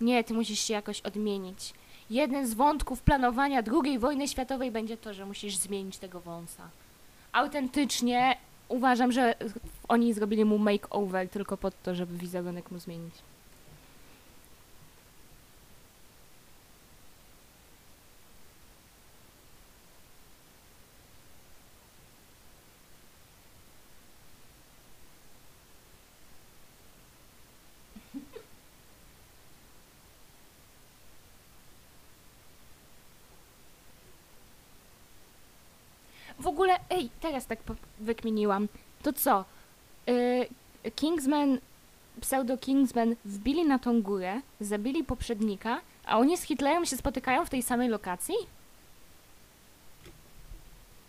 nie, 0.00 0.24
ty 0.24 0.34
musisz 0.34 0.60
się 0.60 0.74
jakoś 0.74 1.00
odmienić. 1.00 1.74
Jeden 2.10 2.46
z 2.46 2.54
wątków 2.54 3.02
planowania 3.02 3.62
II 3.84 3.98
wojny 3.98 4.28
światowej 4.28 4.70
będzie 4.70 4.96
to, 4.96 5.14
że 5.14 5.26
musisz 5.26 5.56
zmienić 5.56 5.98
tego 5.98 6.20
wąsa. 6.20 6.68
Autentycznie 7.32 8.36
uważam, 8.68 9.12
że 9.12 9.34
oni 9.88 10.14
zrobili 10.14 10.44
mu 10.44 10.58
makeover 10.58 11.28
tylko 11.28 11.56
po 11.56 11.70
to, 11.70 11.94
żeby 11.94 12.18
wizerunek 12.18 12.70
mu 12.70 12.78
zmienić. 12.78 13.14
teraz 37.26 37.46
tak 37.46 37.58
wykminiłam. 38.00 38.68
To 39.02 39.12
co? 39.12 39.44
Yy, 40.06 40.90
Kingsman, 40.90 41.58
pseudo 42.20 42.58
Kingsman 42.58 43.16
wbili 43.24 43.64
na 43.64 43.78
tą 43.78 44.02
górę, 44.02 44.40
zabili 44.60 45.04
poprzednika, 45.04 45.80
a 46.06 46.18
oni 46.18 46.36
z 46.36 46.42
Hitlerem 46.42 46.86
się 46.86 46.96
spotykają 46.96 47.44
w 47.44 47.50
tej 47.50 47.62
samej 47.62 47.88
lokacji? 47.88 48.34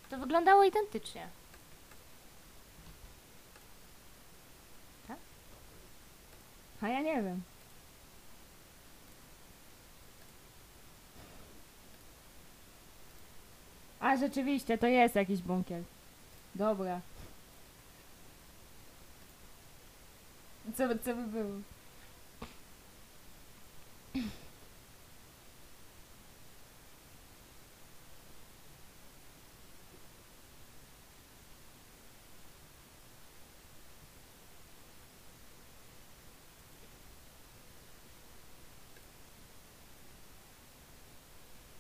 To 0.09 0.18
wyglądało 0.18 0.63
identycznie. 0.63 1.28
Tak? 5.07 5.18
A 6.82 6.88
ja 6.88 7.01
nie 7.01 7.24
wiem. 7.24 7.41
A 13.99 14.18
rzeczywiście, 14.18 14.78
to 14.78 14.88
jest 14.88 15.15
jakiś 15.15 15.41
bunkier. 15.41 15.84
Dobra. 16.58 17.01
Co, 20.76 20.88
by- 20.88 20.99
co 20.99 21.16
by 21.16 21.24
było? 21.28 21.62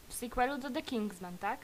W 0.09 0.13
sequelu 0.13 0.57
do 0.57 0.69
The 0.69 0.81
Kingsman, 0.81 1.37
tak? 1.37 1.59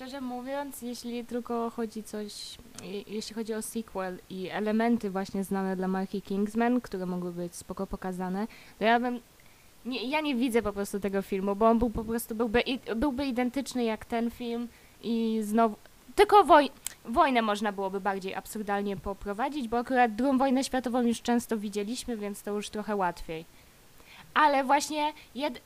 Szczerze 0.00 0.20
mówiąc, 0.20 0.82
jeśli 0.82 1.24
tylko 1.24 1.70
chodzi 1.70 2.02
coś, 2.02 2.58
je- 2.82 3.02
jeśli 3.02 3.34
chodzi 3.34 3.54
o 3.54 3.62
sequel 3.62 4.18
i 4.30 4.48
elementy 4.48 5.10
właśnie 5.10 5.44
znane 5.44 5.76
dla 5.76 5.88
marki 5.88 6.22
Kingsman, 6.22 6.80
które 6.80 7.06
mogły 7.06 7.32
być 7.32 7.54
spoko 7.54 7.86
pokazane, 7.86 8.46
to 8.78 8.84
ja 8.84 9.00
bym, 9.00 9.20
nie, 9.84 10.08
ja 10.08 10.20
nie 10.20 10.34
widzę 10.34 10.62
po 10.62 10.72
prostu 10.72 11.00
tego 11.00 11.22
filmu, 11.22 11.56
bo 11.56 11.68
on 11.68 11.78
był 11.78 11.90
po 11.90 12.04
prostu, 12.04 12.34
byłby, 12.34 12.62
byłby 12.96 13.26
identyczny 13.26 13.84
jak 13.84 14.04
ten 14.04 14.30
film 14.30 14.68
i 15.02 15.38
znowu, 15.42 15.76
tylko 16.14 16.44
woj, 16.44 16.70
wojnę 17.04 17.42
można 17.42 17.72
byłoby 17.72 18.00
bardziej 18.00 18.34
absurdalnie 18.34 18.96
poprowadzić, 18.96 19.68
bo 19.68 19.78
akurat 19.78 20.14
drugą 20.14 20.38
wojnę 20.38 20.64
światową 20.64 21.02
już 21.02 21.22
często 21.22 21.58
widzieliśmy, 21.58 22.16
więc 22.16 22.42
to 22.42 22.50
już 22.50 22.70
trochę 22.70 22.96
łatwiej. 22.96 23.44
Ale 24.34 24.64
właśnie 24.64 25.12
jed... 25.34 25.60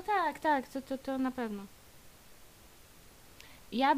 No 0.00 0.06
tak, 0.06 0.38
tak, 0.38 0.68
to, 0.68 0.82
to, 0.82 0.98
to 0.98 1.18
na 1.18 1.30
pewno. 1.30 1.62
Ja. 3.72 3.94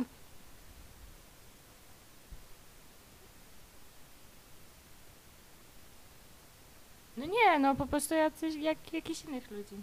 No 7.16 7.26
nie, 7.26 7.58
no 7.58 7.74
po 7.74 7.86
prostu 7.86 8.14
jacyś, 8.14 8.54
jak 8.54 8.92
jakichś 8.92 9.24
innych 9.24 9.50
ludzi. 9.50 9.76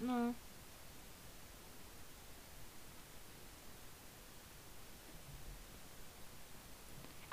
No. 0.00 0.32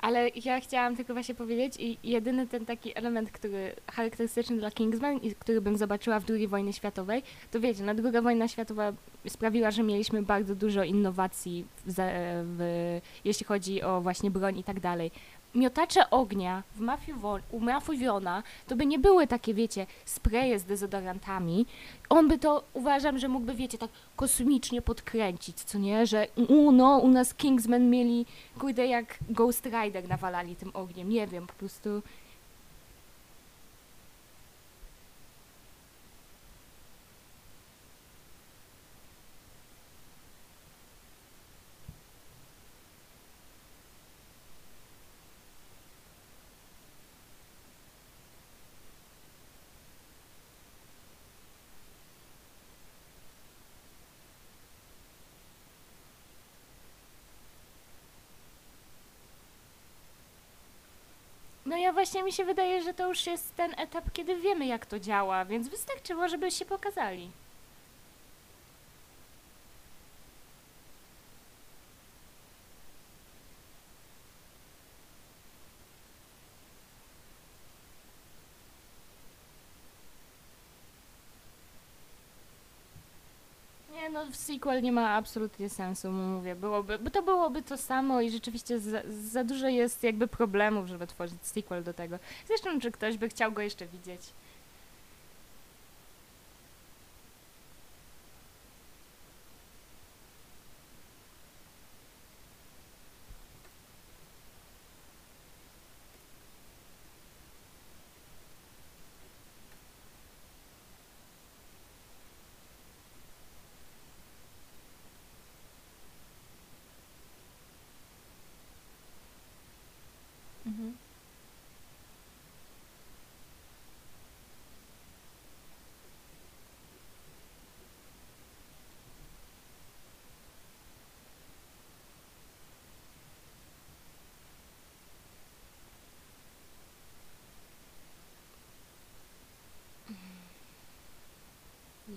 Ale 0.00 0.28
ja 0.44 0.60
chciałam 0.60 0.96
tylko 0.96 1.12
właśnie 1.12 1.34
powiedzieć 1.34 1.76
i 1.78 1.98
jedyny 2.02 2.46
ten 2.46 2.66
taki 2.66 2.98
element, 2.98 3.30
który 3.30 3.74
charakterystyczny 3.92 4.56
dla 4.56 4.70
Kingsman 4.70 5.18
i 5.18 5.34
który 5.34 5.60
bym 5.60 5.76
zobaczyła 5.76 6.20
w 6.20 6.30
II 6.30 6.48
wojnie 6.48 6.72
światowej, 6.72 7.22
to 7.50 7.60
wiecie, 7.60 7.84
no 7.84 7.94
druga 7.94 8.22
wojna 8.22 8.48
światowa 8.48 8.92
sprawiła, 9.28 9.70
że 9.70 9.82
mieliśmy 9.82 10.22
bardzo 10.22 10.54
dużo 10.54 10.84
innowacji, 10.84 11.66
w, 11.86 11.94
w, 12.44 13.00
jeśli 13.24 13.46
chodzi 13.46 13.82
o 13.82 14.00
właśnie 14.00 14.30
broń 14.30 14.58
i 14.58 14.64
tak 14.64 14.80
dalej. 14.80 15.10
Miotacze 15.54 16.10
ognia 16.10 16.62
w 16.74 16.80
Mafii 16.80 17.18
u 17.50 17.60
to 18.66 18.76
by 18.76 18.86
nie 18.86 18.98
były 18.98 19.26
takie, 19.26 19.54
wiecie, 19.54 19.86
spreje 20.04 20.58
z 20.58 20.64
dezodorantami. 20.64 21.66
On 22.08 22.28
by 22.28 22.38
to, 22.38 22.64
uważam, 22.72 23.18
że 23.18 23.28
mógłby, 23.28 23.54
wiecie, 23.54 23.78
tak 23.78 23.90
kosmicznie 24.16 24.82
podkręcić, 24.82 25.60
co 25.60 25.78
nie? 25.78 26.06
Że 26.06 26.26
u, 26.48 26.72
no, 26.72 26.98
u 26.98 27.08
nas 27.08 27.34
Kingsmen 27.34 27.90
mieli, 27.90 28.26
kurde, 28.58 28.86
jak 28.86 29.18
Ghost 29.30 29.66
Rider 29.66 30.08
nawalali 30.08 30.56
tym 30.56 30.70
ogniem. 30.74 31.08
Nie 31.08 31.26
wiem, 31.26 31.46
po 31.46 31.52
prostu... 31.52 32.02
No 61.69 61.69
ja 61.80 61.92
właśnie 61.92 62.22
mi 62.22 62.32
się 62.32 62.44
wydaje, 62.44 62.82
że 62.82 62.94
to 62.94 63.08
już 63.08 63.26
jest 63.26 63.56
ten 63.56 63.74
etap, 63.78 64.04
kiedy 64.12 64.36
wiemy, 64.36 64.66
jak 64.66 64.86
to 64.86 65.00
działa, 65.00 65.44
więc 65.44 65.68
wystarczyło, 65.68 66.28
żeby 66.28 66.50
się 66.50 66.64
pokazali. 66.64 67.30
Nie, 83.92 84.10
no 84.10 84.19
w 84.30 84.36
sequel 84.36 84.82
nie 84.82 84.92
ma 84.92 85.10
absolutnie 85.10 85.68
sensu, 85.68 86.10
mówię, 86.10 86.54
byłoby, 86.54 86.98
bo 86.98 87.10
to 87.10 87.22
byłoby 87.22 87.62
to 87.62 87.76
samo 87.76 88.20
i 88.20 88.30
rzeczywiście 88.30 88.78
za, 88.78 89.02
za 89.08 89.44
dużo 89.44 89.68
jest 89.68 90.02
jakby 90.02 90.26
problemów, 90.26 90.86
żeby 90.86 91.06
tworzyć 91.06 91.46
sequel 91.46 91.84
do 91.84 91.94
tego. 91.94 92.18
Zresztą, 92.46 92.80
czy 92.80 92.90
ktoś 92.90 93.16
by 93.16 93.28
chciał 93.28 93.52
go 93.52 93.62
jeszcze 93.62 93.86
widzieć? 93.86 94.20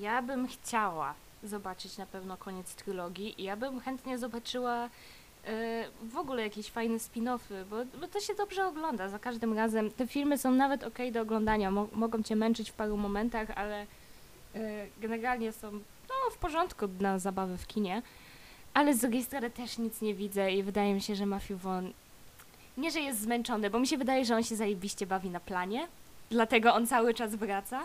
Ja 0.04 0.22
bym 0.22 0.48
chciała 0.48 1.14
zobaczyć 1.44 1.98
na 1.98 2.06
pewno 2.06 2.38
koniec 2.38 2.76
trylogii 2.76 3.42
i 3.42 3.44
ja 3.44 3.56
bym 3.58 3.80
chętnie 3.80 4.18
zobaczyła 4.18 4.86
e, 4.86 4.90
w 6.04 6.18
ogóle 6.18 6.44
jakieś 6.44 6.70
fajne 6.70 6.98
spin-offy, 6.98 7.66
bo, 7.70 7.76
bo 8.02 8.08
to 8.08 8.20
się 8.20 8.36
dobrze 8.36 8.68
ogląda 8.68 9.10
za 9.10 9.20
każdym 9.20 9.54
razem. 9.54 9.92
Te 9.92 10.08
filmy 10.08 10.38
są 10.38 10.52
nawet 10.52 10.84
ok 10.84 10.98
do 11.12 11.22
oglądania, 11.22 11.72
mo 11.72 11.88
mogą 11.94 12.24
cię 12.24 12.36
męczyć 12.36 12.72
w 12.72 12.74
paru 12.74 12.98
momentach, 12.98 13.48
ale 13.56 13.82
e, 14.56 14.88
generalnie 15.02 15.52
są 15.52 15.72
no, 16.10 16.32
w 16.32 16.38
porządku 16.38 16.86
na 17.00 17.20
zabawy 17.20 17.58
w 17.58 17.68
kinie. 17.68 18.02
Ale 18.74 18.94
z 18.94 19.00
drugiej 19.00 19.24
strony 19.24 19.50
też 19.50 19.78
nic 19.78 20.02
nie 20.02 20.14
widzę 20.14 20.52
i 20.52 20.64
wydaje 20.64 20.94
mi 20.94 21.02
się, 21.02 21.16
że 21.16 21.26
Matthew 21.26 21.62
Vaughn 21.62 21.88
nie, 22.78 22.92
że 22.92 23.00
jest 23.00 23.22
zmęczony, 23.22 23.70
bo 23.70 23.80
mi 23.80 23.88
się 23.88 23.98
wydaje, 23.98 24.26
że 24.26 24.36
on 24.36 24.44
się 24.44 24.56
zajebiście 24.56 25.08
bawi 25.08 25.30
na 25.30 25.40
planie, 25.40 25.88
dlatego 26.30 26.74
on 26.74 26.88
cały 26.88 27.14
czas 27.14 27.36
wraca 27.36 27.84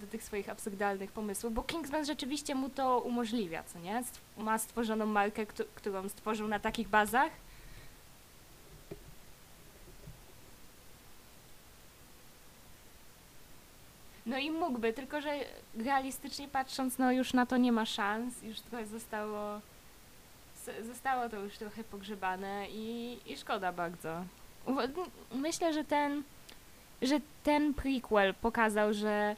do 0.00 0.06
tych 0.06 0.22
swoich 0.22 0.48
absurdalnych 0.48 1.12
pomysłów, 1.12 1.54
bo 1.54 1.62
Kingsman 1.62 2.04
rzeczywiście 2.04 2.54
mu 2.54 2.68
to 2.68 3.00
umożliwia, 3.00 3.62
co 3.62 3.78
nie? 3.78 4.02
Ma 4.38 4.58
stworzoną 4.58 5.06
markę, 5.06 5.46
któ 5.46 5.64
którą 5.74 6.08
stworzył 6.08 6.48
na 6.48 6.58
takich 6.58 6.88
bazach. 6.88 7.30
No 14.26 14.38
i 14.38 14.50
mógłby, 14.50 14.92
tylko 14.92 15.20
że 15.20 15.34
realistycznie 15.84 16.48
patrząc, 16.48 16.98
no 16.98 17.12
już 17.12 17.32
na 17.32 17.46
to 17.46 17.56
nie 17.56 17.72
ma 17.72 17.86
szans, 17.86 18.42
już 18.42 18.60
trochę 18.60 18.86
zostało, 18.86 19.60
zostało 20.82 21.28
to 21.28 21.36
już 21.36 21.58
trochę 21.58 21.84
pogrzebane 21.84 22.66
i, 22.70 23.18
i 23.26 23.36
szkoda 23.36 23.72
bardzo. 23.72 24.24
Myślę, 25.32 25.72
że 25.72 25.84
ten, 25.84 26.22
że 27.02 27.20
ten 27.44 27.74
prequel 27.74 28.34
pokazał, 28.34 28.92
że 28.92 29.36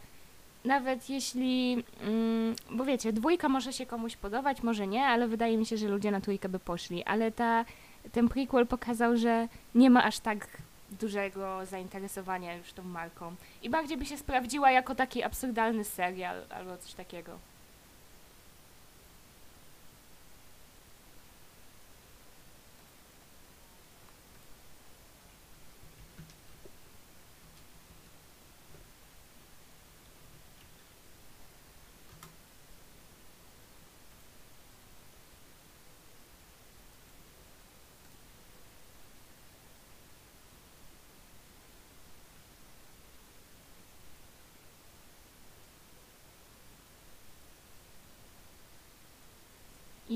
nawet 0.64 1.10
jeśli, 1.10 1.84
mm, 2.02 2.54
bo 2.70 2.84
wiecie, 2.84 3.12
dwójka 3.12 3.48
może 3.48 3.72
się 3.72 3.86
komuś 3.86 4.16
podobać, 4.16 4.62
może 4.62 4.86
nie, 4.86 5.04
ale 5.04 5.28
wydaje 5.28 5.58
mi 5.58 5.66
się, 5.66 5.76
że 5.76 5.88
ludzie 5.88 6.10
na 6.10 6.20
trójkę 6.20 6.48
by 6.48 6.58
poszli, 6.58 7.04
ale 7.04 7.32
ta, 7.32 7.64
ten 8.12 8.28
prequel 8.28 8.66
pokazał, 8.66 9.16
że 9.16 9.48
nie 9.74 9.90
ma 9.90 10.04
aż 10.04 10.18
tak 10.18 10.48
dużego 10.90 11.66
zainteresowania 11.66 12.56
już 12.56 12.72
tą 12.72 12.82
marką 12.82 13.34
i 13.62 13.70
bardziej 13.70 13.96
by 13.96 14.06
się 14.06 14.16
sprawdziła 14.16 14.70
jako 14.70 14.94
taki 14.94 15.22
absurdalny 15.22 15.84
serial 15.84 16.42
albo 16.50 16.76
coś 16.76 16.94
takiego. 16.94 17.49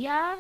Ja 0.05 0.36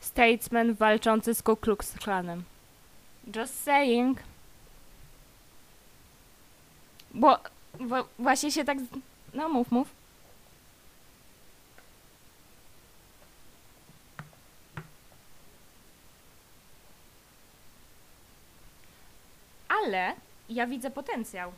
Statesman 0.00 0.74
walczący 0.74 1.34
z 1.34 1.42
Ku 1.42 1.56
Klux 1.56 1.92
Klanem. 1.98 2.44
Just 3.36 3.64
saying. 3.64 4.18
Bo, 7.18 7.38
bo 7.80 8.08
właśnie 8.18 8.52
się 8.52 8.64
tak... 8.64 8.78
No 9.34 9.48
mów, 9.48 9.70
mów. 9.70 9.88
Ale 19.68 20.14
ja 20.48 20.66
widzę 20.66 20.90
potencjał. 20.90 21.52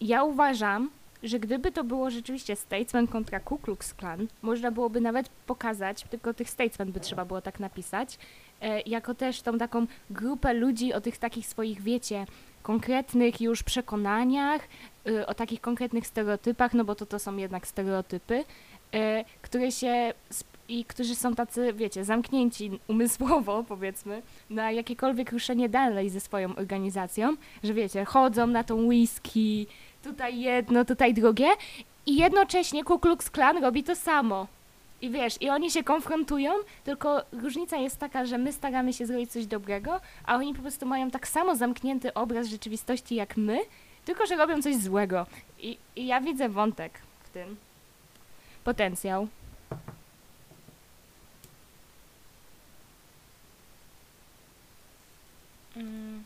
Ja 0.00 0.22
uważam, 0.22 0.90
że 1.22 1.40
gdyby 1.40 1.72
to 1.72 1.84
było 1.84 2.10
rzeczywiście 2.10 2.56
Statesman 2.56 3.06
kontra 3.06 3.40
Ku 3.40 3.58
Klux 3.58 3.94
Klan, 3.94 4.26
można 4.42 4.70
byłoby 4.70 5.00
nawet 5.00 5.28
pokazać, 5.28 6.04
tylko 6.10 6.34
tych 6.34 6.50
Statesman 6.50 6.92
by 6.92 7.00
trzeba 7.00 7.24
było 7.24 7.40
tak 7.40 7.60
napisać, 7.60 8.18
e, 8.60 8.80
jako 8.80 9.14
też 9.14 9.42
tą 9.42 9.58
taką 9.58 9.86
grupę 10.10 10.54
ludzi 10.54 10.92
o 10.92 11.00
tych 11.00 11.18
takich 11.18 11.46
swoich, 11.46 11.82
wiecie, 11.82 12.26
konkretnych 12.62 13.40
już 13.40 13.62
przekonaniach, 13.62 14.68
y, 15.08 15.26
o 15.26 15.34
takich 15.34 15.60
konkretnych 15.60 16.06
stereotypach, 16.06 16.74
no 16.74 16.84
bo 16.84 16.94
to 16.94 17.06
to 17.06 17.18
są 17.18 17.36
jednak 17.36 17.66
stereotypy, 17.66 18.44
e, 18.94 19.24
które 19.42 19.72
się 19.72 20.12
i 20.68 20.84
którzy 20.84 21.14
są 21.14 21.34
tacy, 21.34 21.72
wiecie, 21.72 22.04
zamknięci 22.04 22.80
umysłowo, 22.88 23.64
powiedzmy, 23.68 24.22
na 24.50 24.70
jakiekolwiek 24.70 25.32
ruszenie 25.32 25.68
dalej 25.68 26.10
ze 26.10 26.20
swoją 26.20 26.56
organizacją, 26.56 27.36
że 27.62 27.74
wiecie, 27.74 28.04
chodzą 28.04 28.46
na 28.46 28.64
tą 28.64 28.86
whisky, 28.86 29.66
tutaj 30.02 30.40
jedno, 30.40 30.84
tutaj 30.84 31.14
drugie 31.14 31.48
i 32.06 32.16
jednocześnie 32.16 32.84
Ku 32.84 32.98
Klux 32.98 33.30
Klan 33.30 33.62
robi 33.62 33.84
to 33.84 33.96
samo. 33.96 34.46
I 35.02 35.10
wiesz, 35.10 35.42
i 35.42 35.50
oni 35.50 35.70
się 35.70 35.84
konfrontują, 35.84 36.52
tylko 36.84 37.22
różnica 37.32 37.76
jest 37.76 37.98
taka, 37.98 38.24
że 38.26 38.38
my 38.38 38.52
staramy 38.52 38.92
się 38.92 39.06
zrobić 39.06 39.32
coś 39.32 39.46
dobrego, 39.46 40.00
a 40.24 40.36
oni 40.36 40.54
po 40.54 40.62
prostu 40.62 40.86
mają 40.86 41.10
tak 41.10 41.28
samo 41.28 41.56
zamknięty 41.56 42.14
obraz 42.14 42.46
rzeczywistości 42.46 43.14
jak 43.14 43.36
my, 43.36 43.60
tylko 44.04 44.26
że 44.26 44.36
robią 44.36 44.62
coś 44.62 44.76
złego. 44.76 45.26
I, 45.58 45.78
i 45.96 46.06
ja 46.06 46.20
widzę 46.20 46.48
wątek 46.48 47.00
w 47.24 47.30
tym. 47.30 47.56
Potencjał. 48.64 49.28
Mm. 55.76 56.24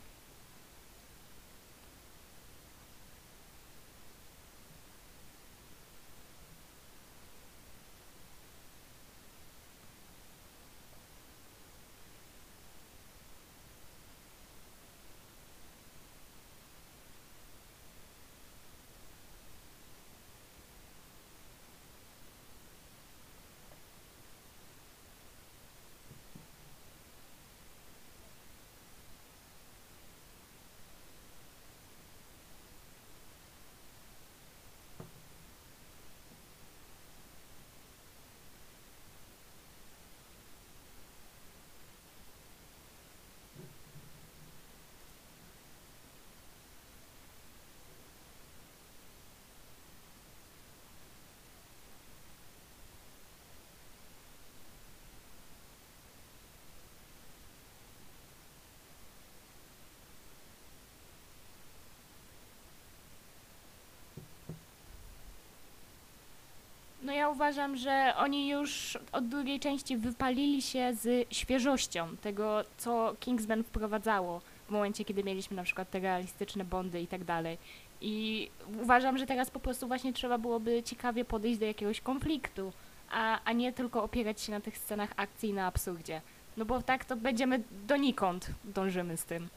No 67.03 67.13
ja 67.13 67.22
uważam, 67.33 67.77
że 67.77 68.13
oni 68.17 68.49
już 68.49 68.97
od 69.11 69.27
drugiej 69.27 69.59
części 69.59 69.97
wypalili 69.97 70.61
się 70.61 70.93
z 70.93 71.33
świeżością 71.33 72.17
tego, 72.17 72.63
co 72.77 73.15
Kingsman 73.19 73.63
wprowadzało 73.63 74.41
w 74.67 74.71
momencie, 74.71 75.05
kiedy 75.05 75.23
mieliśmy 75.23 75.57
na 75.57 75.63
przykład 75.63 75.89
te 75.89 75.99
realistyczne 75.99 76.65
bondy 76.65 77.01
i 77.01 77.07
tak 77.07 77.23
dalej. 77.23 77.57
I 78.01 78.49
uważam, 78.81 79.17
że 79.17 79.25
teraz 79.25 79.51
po 79.51 79.59
prostu 79.59 79.87
właśnie 79.87 80.13
trzeba 80.13 80.37
byłoby 80.37 80.83
ciekawie 80.83 81.25
podejść 81.25 81.59
do 81.59 81.65
jakiegoś 81.65 82.01
konfliktu, 82.01 82.73
a, 83.11 83.39
a 83.45 83.51
nie 83.51 83.73
tylko 83.73 84.03
opierać 84.03 84.41
się 84.41 84.51
na 84.51 84.61
tych 84.61 84.77
scenach 84.77 85.13
akcji 85.17 85.49
i 85.49 85.53
na 85.53 85.67
absurdzie. 85.67 86.21
No 86.57 86.65
bo 86.65 86.81
tak 86.81 87.05
to 87.05 87.15
będziemy 87.15 87.63
donikąd 87.87 88.49
dążymy 88.63 89.17
z 89.17 89.25
tym. 89.25 89.49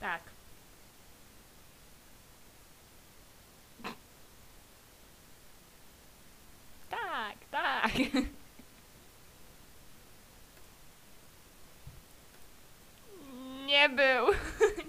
Tak. 0.00 0.20
Tak, 6.90 7.36
tak. 7.50 7.92
Nie 13.66 13.88
był. 13.88 14.26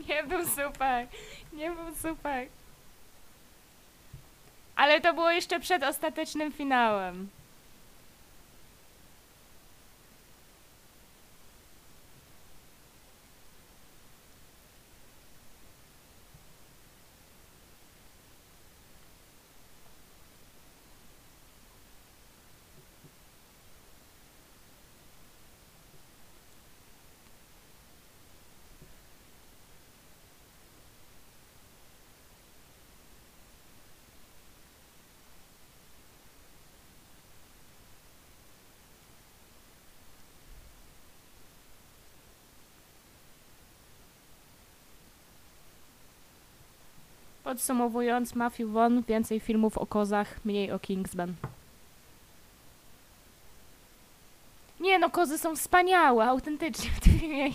Nie 0.07 0.23
był 0.23 0.45
super. 1.01 1.59
Nie 1.59 1.71
był 1.71 1.95
super. 1.95 2.47
Ale 4.75 5.01
to 5.01 5.13
było 5.13 5.31
jeszcze 5.31 5.59
przed 5.59 5.83
ostatecznym 5.83 6.51
finałem. 6.51 7.29
Podsumowując, 47.51 48.35
Matthew 48.35 48.69
Vaughn, 48.69 49.01
więcej 49.07 49.39
filmów 49.39 49.77
o 49.77 49.85
kozach, 49.85 50.45
mniej 50.45 50.71
o 50.71 50.79
Kingsman. 50.79 51.33
Nie 54.79 54.99
no, 54.99 55.09
kozy 55.09 55.37
są 55.37 55.55
wspaniałe, 55.55 56.25
autentycznie 56.25 56.89
w 56.89 56.99
tym 56.99 57.19
filmie. 57.19 57.49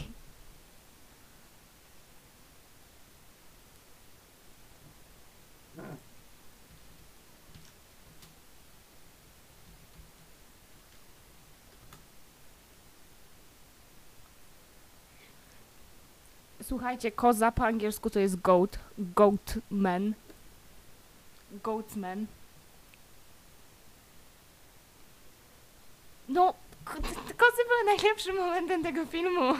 Słuchajcie, 16.68 17.12
koza 17.12 17.52
po 17.52 17.64
angielsku 17.66 18.10
to 18.10 18.20
jest 18.20 18.40
goat, 18.40 18.78
goatman. 18.98 20.14
Goatman. 21.64 22.26
No, 26.28 26.54
kozy 27.36 27.62
były 27.68 27.84
najlepszym 27.96 28.36
momentem 28.36 28.82
tego 28.82 29.06
filmu. 29.06 29.54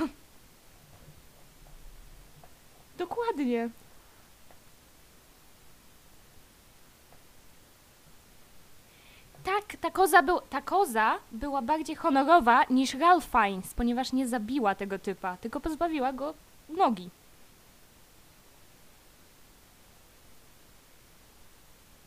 Dokładnie. 2.98 3.70
Tak, 9.44 9.76
ta 9.80 9.90
koza, 9.90 10.22
był, 10.22 10.40
ta 10.50 10.62
koza 10.62 11.18
była 11.32 11.62
bardziej 11.62 11.96
honorowa 11.96 12.64
niż 12.70 12.94
Ralph 12.94 13.26
Fiennes, 13.26 13.74
ponieważ 13.74 14.12
nie 14.12 14.28
zabiła 14.28 14.74
tego 14.74 14.98
typa, 14.98 15.36
tylko 15.36 15.60
pozbawiła 15.60 16.12
go 16.12 16.34
nogi. 16.68 17.10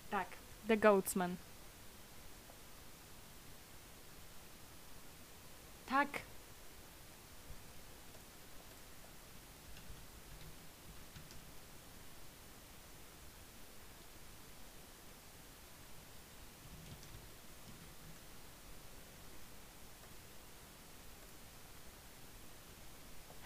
Tak, 0.09 0.27
The 0.67 0.75
Goatsman. 0.75 1.37
Tak. 5.85 6.21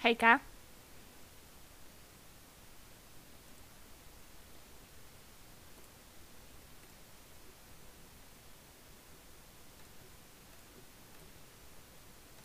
Hejka. 0.04 0.53